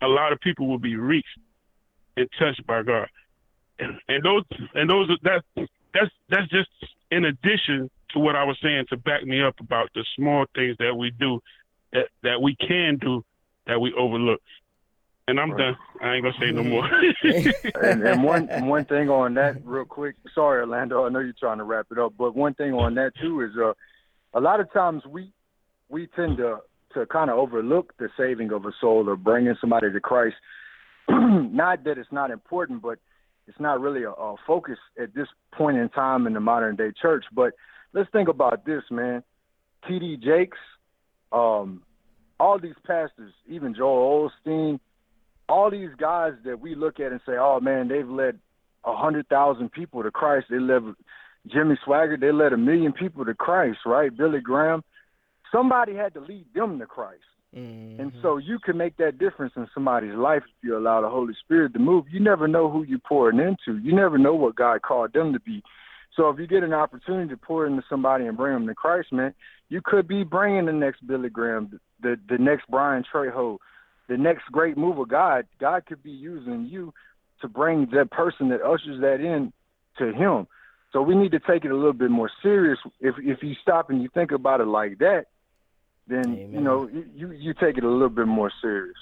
[0.01, 1.37] a lot of people will be reached
[2.17, 3.07] and touched by God.
[3.77, 4.43] And, and those
[4.73, 5.43] and those that
[5.93, 6.69] that's that's just
[7.11, 10.77] in addition to what I was saying to back me up about the small things
[10.79, 11.39] that we do
[11.93, 13.23] that that we can do
[13.67, 14.41] that we overlook.
[15.27, 15.75] And I'm done.
[16.01, 16.87] I ain't gonna say no more.
[17.83, 20.15] and, and one one thing on that, real quick.
[20.33, 21.05] Sorry, Orlando.
[21.05, 23.51] I know you're trying to wrap it up, but one thing on that too is,
[23.57, 23.73] uh,
[24.35, 25.31] a lot of times we
[25.89, 26.57] we tend to
[26.93, 30.35] to kind of overlook the saving of a soul or bringing somebody to Christ.
[31.09, 32.99] not that it's not important, but
[33.47, 36.91] it's not really a, a focus at this point in time in the modern day
[37.01, 37.25] church.
[37.33, 37.53] But
[37.93, 39.23] let's think about this, man.
[39.87, 40.17] T.D.
[40.17, 40.57] Jakes,
[41.31, 41.83] um,
[42.39, 44.79] all these pastors, even Joel Osteen,
[45.47, 48.39] all these guys that we look at and say, "Oh man, they've led
[48.83, 50.81] a hundred thousand people to Christ." They led
[51.47, 54.15] Jimmy Swaggart, they led a million people to Christ, right?
[54.15, 54.83] Billy Graham.
[55.51, 57.21] Somebody had to lead them to Christ.
[57.55, 58.01] Mm-hmm.
[58.01, 61.33] And so you can make that difference in somebody's life if you allow the Holy
[61.39, 62.05] Spirit to move.
[62.09, 63.79] You never know who you're pouring into.
[63.79, 65.63] You never know what God called them to be.
[66.15, 69.11] So if you get an opportunity to pour into somebody and bring them to Christ,
[69.11, 69.33] man,
[69.69, 73.57] you could be bringing the next Billy Graham, the the next Brian Trejo,
[74.07, 75.45] the next great move of God.
[75.59, 76.93] God could be using you
[77.41, 79.51] to bring that person that ushers that in
[79.97, 80.47] to Him.
[80.95, 82.79] So we need to take it a little bit more serious.
[83.01, 85.25] If if you stop and you think about it like that,
[86.07, 88.95] then you know you, you you take it a little bit more serious.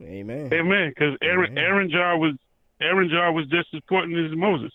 [0.00, 0.50] Amen.
[0.52, 0.92] Amen.
[0.94, 2.34] Because Aaron Aaron Jar was
[2.80, 4.70] Aaron Jar was just as important as Moses.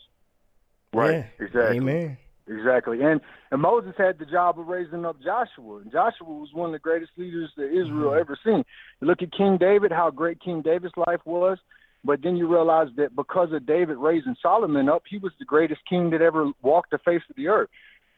[0.93, 1.27] Right.
[1.39, 1.77] Exactly.
[1.77, 2.17] Amen.
[2.45, 3.03] Exactly.
[3.03, 5.77] And and Moses had the job of raising up Joshua.
[5.77, 8.19] And Joshua was one of the greatest leaders that Israel mm-hmm.
[8.19, 8.65] ever seen.
[8.99, 11.57] You look at King David, how great King David's life was,
[12.03, 15.81] but then you realize that because of David raising Solomon up, he was the greatest
[15.87, 17.69] king that ever walked the face of the earth.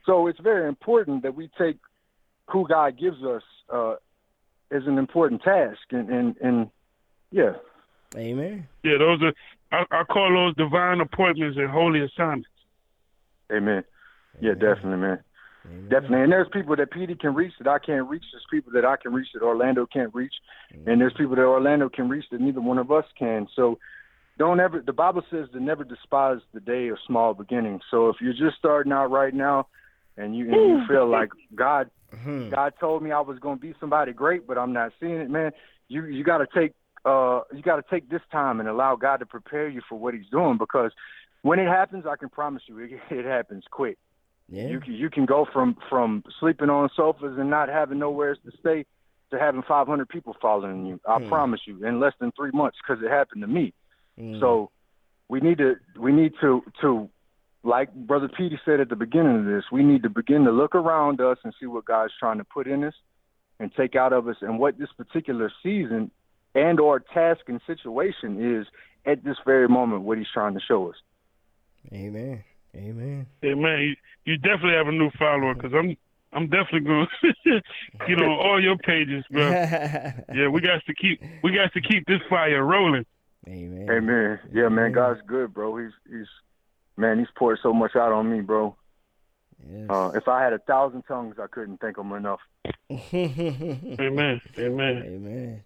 [0.05, 1.77] So it's very important that we take
[2.47, 3.95] who God gives us uh,
[4.71, 5.79] as an important task.
[5.91, 6.69] And, and, and
[7.31, 7.53] yeah.
[8.15, 8.67] Amen.
[8.83, 9.33] Yeah, those are
[9.71, 12.49] I, I call those divine appointments and holy assignments.
[13.51, 13.83] Amen.
[14.39, 15.19] Yeah, definitely, man.
[15.63, 16.21] Definitely.
[16.21, 18.23] And there's people that Petey can reach that I can't reach.
[18.31, 20.33] There's people that I can reach that Orlando can't reach.
[20.87, 23.47] And there's people that Orlando can reach that neither one of us can.
[23.55, 23.77] So
[24.37, 27.81] don't ever, the Bible says to never despise the day of small beginnings.
[27.91, 29.67] So if you're just starting out right now
[30.17, 31.91] and you, and you feel like God,
[32.49, 35.29] God told me I was going to be somebody great, but I'm not seeing it,
[35.29, 35.51] man,
[35.89, 36.73] you, you got to take,
[37.05, 40.13] uh, you got to take this time and allow God to prepare you for what
[40.15, 40.91] he's doing because
[41.43, 43.97] when it happens, I can promise you it, it happens quick.
[44.51, 44.67] Yeah.
[44.67, 48.51] You can you can go from from sleeping on sofas and not having nowhere to
[48.59, 48.85] stay
[49.31, 50.99] to having 500 people following you.
[51.07, 51.29] I Hmm.
[51.29, 53.73] promise you, in less than three months, because it happened to me.
[54.19, 54.41] Mm.
[54.41, 54.69] So
[55.29, 57.09] we need to we need to to
[57.63, 60.75] like Brother Petey said at the beginning of this, we need to begin to look
[60.75, 62.95] around us and see what God's trying to put in us
[63.59, 66.11] and take out of us, and what this particular season
[66.55, 68.67] and or task and situation is
[69.05, 70.01] at this very moment.
[70.01, 70.95] What He's trying to show us.
[71.93, 72.43] Amen.
[72.75, 73.27] Amen.
[73.41, 73.95] Hey man,
[74.25, 75.97] you, you definitely have a new follower because I'm
[76.33, 77.61] I'm definitely going to
[78.07, 79.49] get on all your pages, bro.
[80.33, 83.05] yeah, we got to keep we got to keep this fire rolling.
[83.47, 83.89] Amen.
[83.89, 84.39] Amen.
[84.53, 85.77] Yeah, man, God's good, bro.
[85.77, 86.27] He's he's
[86.95, 88.75] man, he's poured so much out on me, bro.
[89.89, 92.39] Uh, if I had a thousand tongues, I couldn't thank him enough.
[92.91, 94.41] Amen.
[94.57, 95.03] Amen.
[95.05, 95.63] Amen.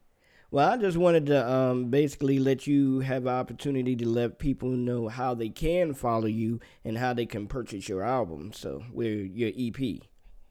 [0.56, 5.10] Well, I just wanted to um, basically let you have opportunity to let people know
[5.10, 8.53] how they can follow you and how they can purchase your album.
[8.53, 9.76] So, we're your EP.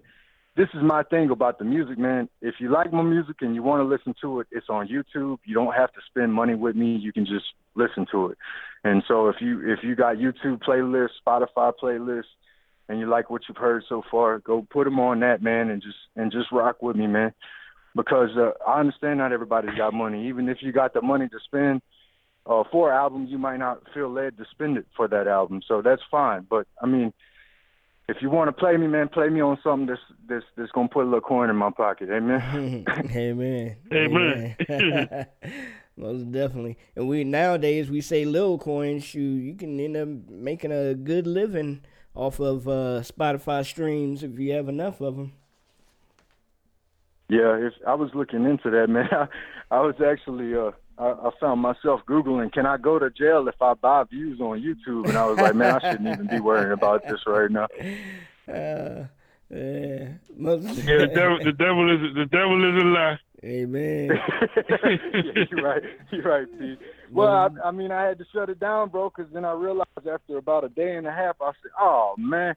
[0.57, 2.31] this is my thing about the music, man.
[2.41, 5.39] If you like my music and you want to listen to it, it's on YouTube.
[5.45, 6.97] You don't have to spend money with me.
[6.97, 8.39] You can just listen to it.
[8.83, 12.33] And so if you if you got YouTube playlists, Spotify playlists,
[12.89, 15.83] and you like what you've heard so far, go put them on that, man, and
[15.83, 17.35] just and just rock with me, man.
[17.95, 20.28] Because uh, I understand not everybody's got money.
[20.28, 21.83] Even if you got the money to spend
[22.47, 25.61] uh, for an album, you might not feel led to spend it for that album.
[25.66, 26.47] So that's fine.
[26.49, 27.12] But I mean,
[28.09, 30.89] if you want to play me, man, play me on something that's that's that's gonna
[30.89, 32.09] put a little coin in my pocket.
[32.11, 32.85] Amen.
[33.15, 33.77] Amen.
[33.93, 34.57] Amen.
[34.70, 35.27] Amen.
[35.97, 36.77] Most definitely.
[36.95, 39.03] And we nowadays we say little coins.
[39.03, 41.83] Shoot, you can end up making a good living
[42.15, 45.33] off of uh, Spotify streams if you have enough of them.
[47.28, 49.09] Yeah, if, I was looking into that, man.
[49.11, 49.27] I,
[49.70, 53.60] I was actually uh I, I found myself googling, can I go to jail if
[53.60, 55.09] I buy views on YouTube?
[55.09, 57.68] And I was like, man, I shouldn't even be worrying about this right now.
[58.48, 59.02] Uh,
[59.51, 60.09] yeah.
[60.39, 63.18] Yeah, the devil, the devil is the devil is a lie.
[63.44, 64.10] Amen.
[64.68, 65.82] yeah, you're right.
[66.12, 66.77] You're right, P.
[67.12, 69.89] Well, I, I mean, I had to shut it down, bro, because then I realized
[70.09, 72.55] after about a day and a half, I said, "Oh man,"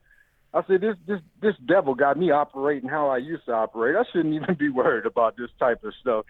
[0.53, 3.95] I said, "This this this devil got me operating how I used to operate.
[3.95, 6.25] I shouldn't even be worried about this type of stuff."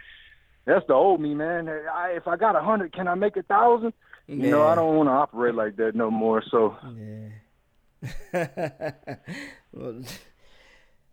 [0.69, 1.67] That's the old me, man.
[1.67, 3.91] I, if I got a hundred, can I make a thousand?
[4.27, 6.43] You know, I don't want to operate like that no more.
[6.51, 6.77] So
[9.71, 10.03] well,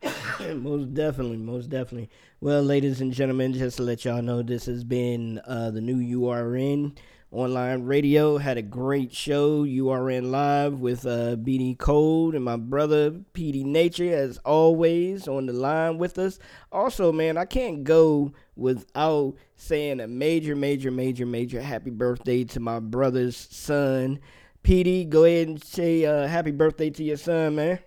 [0.56, 2.10] most definitely, most definitely.
[2.42, 6.00] Well, ladies and gentlemen, just to let y'all know, this has been uh, the new
[6.00, 6.94] URN
[7.36, 8.38] online radio.
[8.38, 14.14] Had a great show, URN live with uh, BD Code and my brother PD Nature,
[14.14, 16.38] as always, on the line with us.
[16.72, 22.60] Also, man, I can't go without saying a major, major, major, major happy birthday to
[22.60, 24.18] my brother's son.
[24.64, 27.78] PD, go ahead and say uh, happy birthday to your son, man.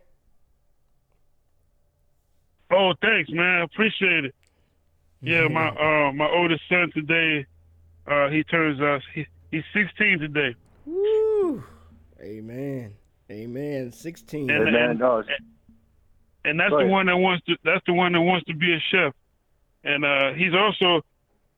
[2.71, 3.61] Oh, thanks, man.
[3.61, 4.35] I appreciate it.
[5.21, 5.67] Yeah, my
[6.07, 7.45] uh my oldest son today,
[8.07, 10.55] uh he turns uh he, he's 16 today.
[10.85, 11.63] Woo!
[12.21, 12.93] Amen.
[13.31, 13.91] Amen.
[13.91, 14.49] 16.
[14.49, 14.99] And, and,
[16.45, 18.79] and that's the one that wants to that's the one that wants to be a
[18.91, 19.13] chef.
[19.83, 21.01] And uh he's also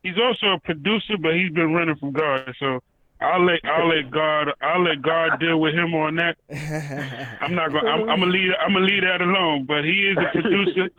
[0.03, 2.53] he's also a producer, but he's been running from God.
[2.59, 2.81] So
[3.21, 6.37] I'll let I'll let God I'll let God deal with him on that.
[7.41, 9.65] I'm not gonna I'm, I'm gonna leave I'm gonna leave that alone.
[9.65, 10.89] But he is a producer.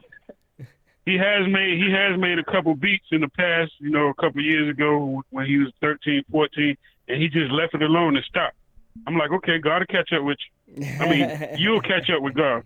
[1.05, 4.15] He has made he has made a couple beats in the past, you know, a
[4.15, 6.77] couple years ago when he was 13, 14,
[7.09, 8.57] and he just left it alone and stopped.
[9.07, 10.87] I'm like, okay, God will catch up with you.
[11.01, 12.65] I mean, you'll catch up with God.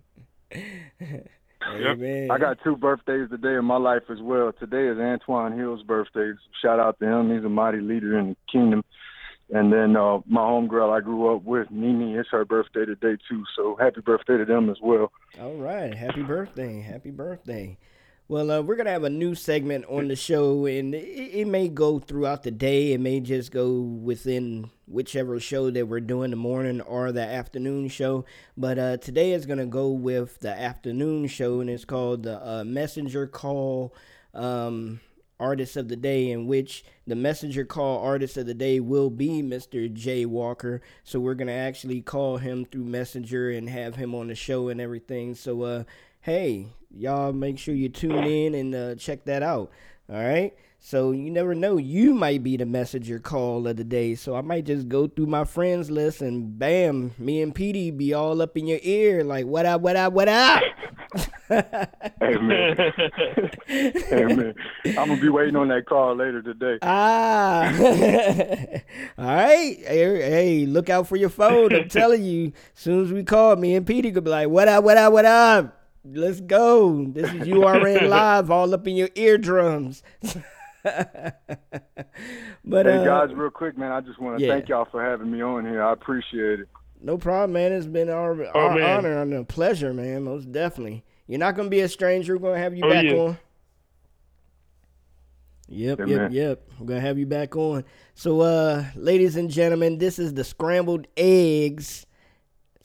[1.62, 2.30] Amen.
[2.30, 4.52] I got two birthdays today in my life as well.
[4.52, 6.32] Today is Antoine Hill's birthday.
[6.62, 7.34] Shout out to him.
[7.34, 8.84] He's a mighty leader in the kingdom.
[9.50, 13.44] And then uh, my homegirl I grew up with, Nini, it's her birthday today too.
[13.56, 15.12] So happy birthday to them as well.
[15.40, 15.94] All right.
[15.94, 16.80] Happy birthday.
[16.80, 17.78] Happy birthday.
[18.28, 21.46] Well, uh, we're going to have a new segment on the show, and it, it
[21.46, 22.92] may go throughout the day.
[22.92, 27.86] It may just go within whichever show that we're doing, the morning or the afternoon
[27.86, 28.24] show.
[28.56, 32.44] But uh, today is going to go with the afternoon show, and it's called the
[32.44, 33.94] uh, Messenger Call
[34.34, 35.00] um,
[35.38, 39.40] Artist of the Day, in which the Messenger Call Artist of the Day will be
[39.40, 39.92] Mr.
[39.92, 40.82] Jay Walker.
[41.04, 44.66] So we're going to actually call him through Messenger and have him on the show
[44.66, 45.36] and everything.
[45.36, 45.84] So, uh,
[46.26, 49.70] hey, y'all make sure you tune in and uh, check that out.
[50.10, 50.52] All right.
[50.80, 54.16] So you never know, you might be the messenger call of the day.
[54.16, 58.12] So I might just go through my friends list and bam, me and Petey be
[58.12, 60.64] all up in your ear, like what up, what up, what up.
[62.20, 62.92] Amen.
[64.10, 64.54] Amen.
[64.84, 66.78] I'm gonna be waiting on that call later today.
[66.82, 67.66] Ah,
[69.18, 69.76] all right.
[69.78, 71.72] Hey, hey, look out for your phone.
[71.72, 74.66] I'm telling you, as soon as we call, me and Petey could be like, "What
[74.66, 74.82] up?
[74.82, 75.12] What up?
[75.12, 75.85] What up?
[76.12, 77.04] Let's go.
[77.06, 80.02] This is URN live, all up in your eardrums."
[82.64, 84.52] but hey uh, guys, real quick, man, I just want to yeah.
[84.52, 85.82] thank y'all for having me on here.
[85.82, 86.68] I appreciate it.
[87.00, 87.72] No problem, man.
[87.72, 88.98] It's been our, Oh, our man.
[88.98, 90.24] honor and a pleasure, man.
[90.24, 91.04] Most definitely.
[91.26, 92.36] You're not gonna be a stranger.
[92.36, 93.12] We're gonna have you Oh, back yeah.
[93.16, 93.38] on.
[95.68, 96.32] Yep, Yeah, yep, man.
[96.32, 96.68] yep.
[96.78, 97.84] We're gonna have you back on.
[98.14, 102.06] So, uh, ladies and gentlemen, this is the scrambled eggs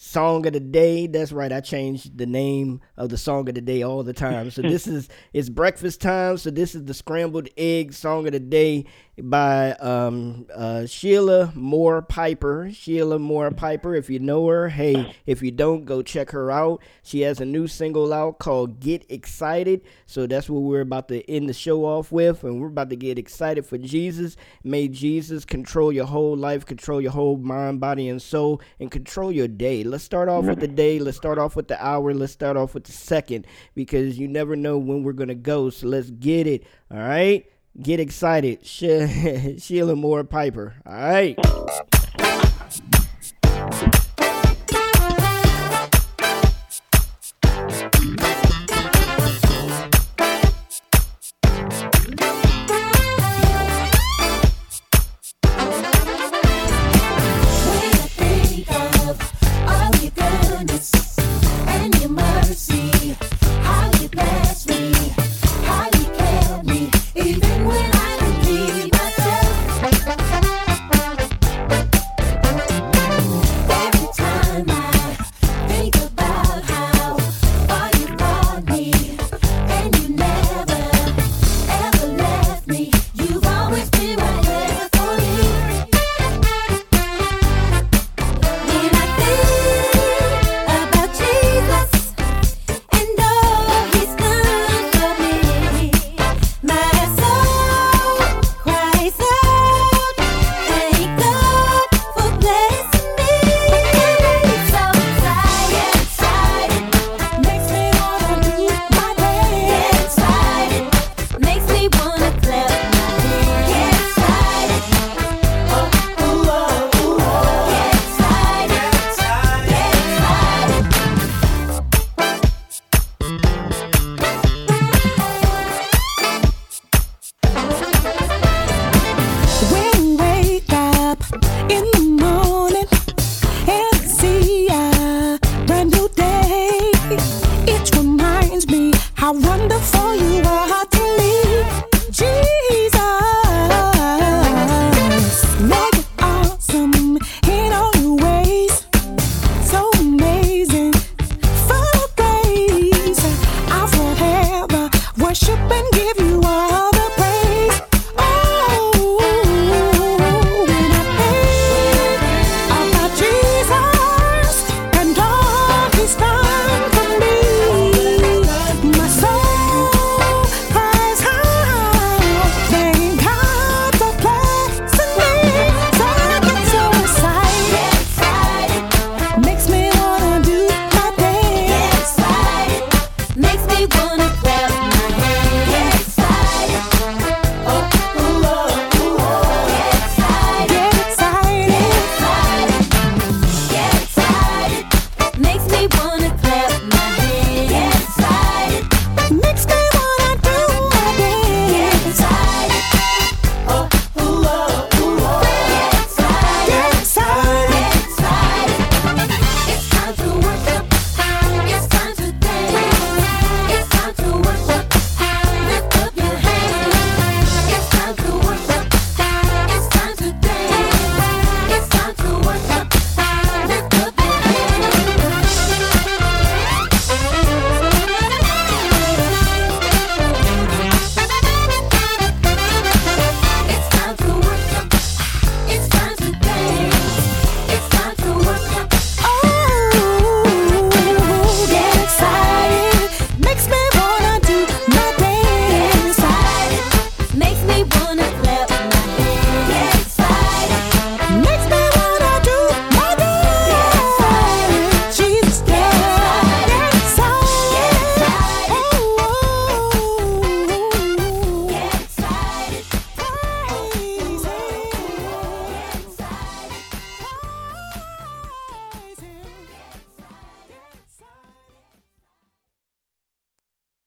[0.04, 1.06] song of the day.
[1.06, 1.52] That's right.
[1.52, 4.50] I changed the name of the song of the day all the time.
[4.50, 6.38] So this is it's breakfast time.
[6.38, 8.86] So this is the scrambled egg song of the day
[9.22, 12.70] by um uh Sheila Moore Piper.
[12.72, 13.96] Sheila Moore Piper.
[13.96, 16.82] If you know her, hey, if you don't, go check her out.
[17.04, 19.82] She has a new single out called Get Excited.
[20.06, 22.96] So that's what we're about to end the show off with, and we're about to
[22.96, 24.36] get excited for Jesus.
[24.64, 29.32] May Jesus control your whole life, control your whole mind, body, and soul, and control
[29.32, 29.84] your day.
[29.84, 31.00] Let's start off with the day.
[31.00, 32.14] Let's start off with the hour.
[32.14, 35.70] Let's start off with the second because you never know when we're gonna go.
[35.70, 36.64] So let's get it.
[36.90, 37.46] All right.
[37.80, 38.66] Get excited.
[38.66, 40.74] She- Sheila Moore Piper.
[40.86, 41.38] All right.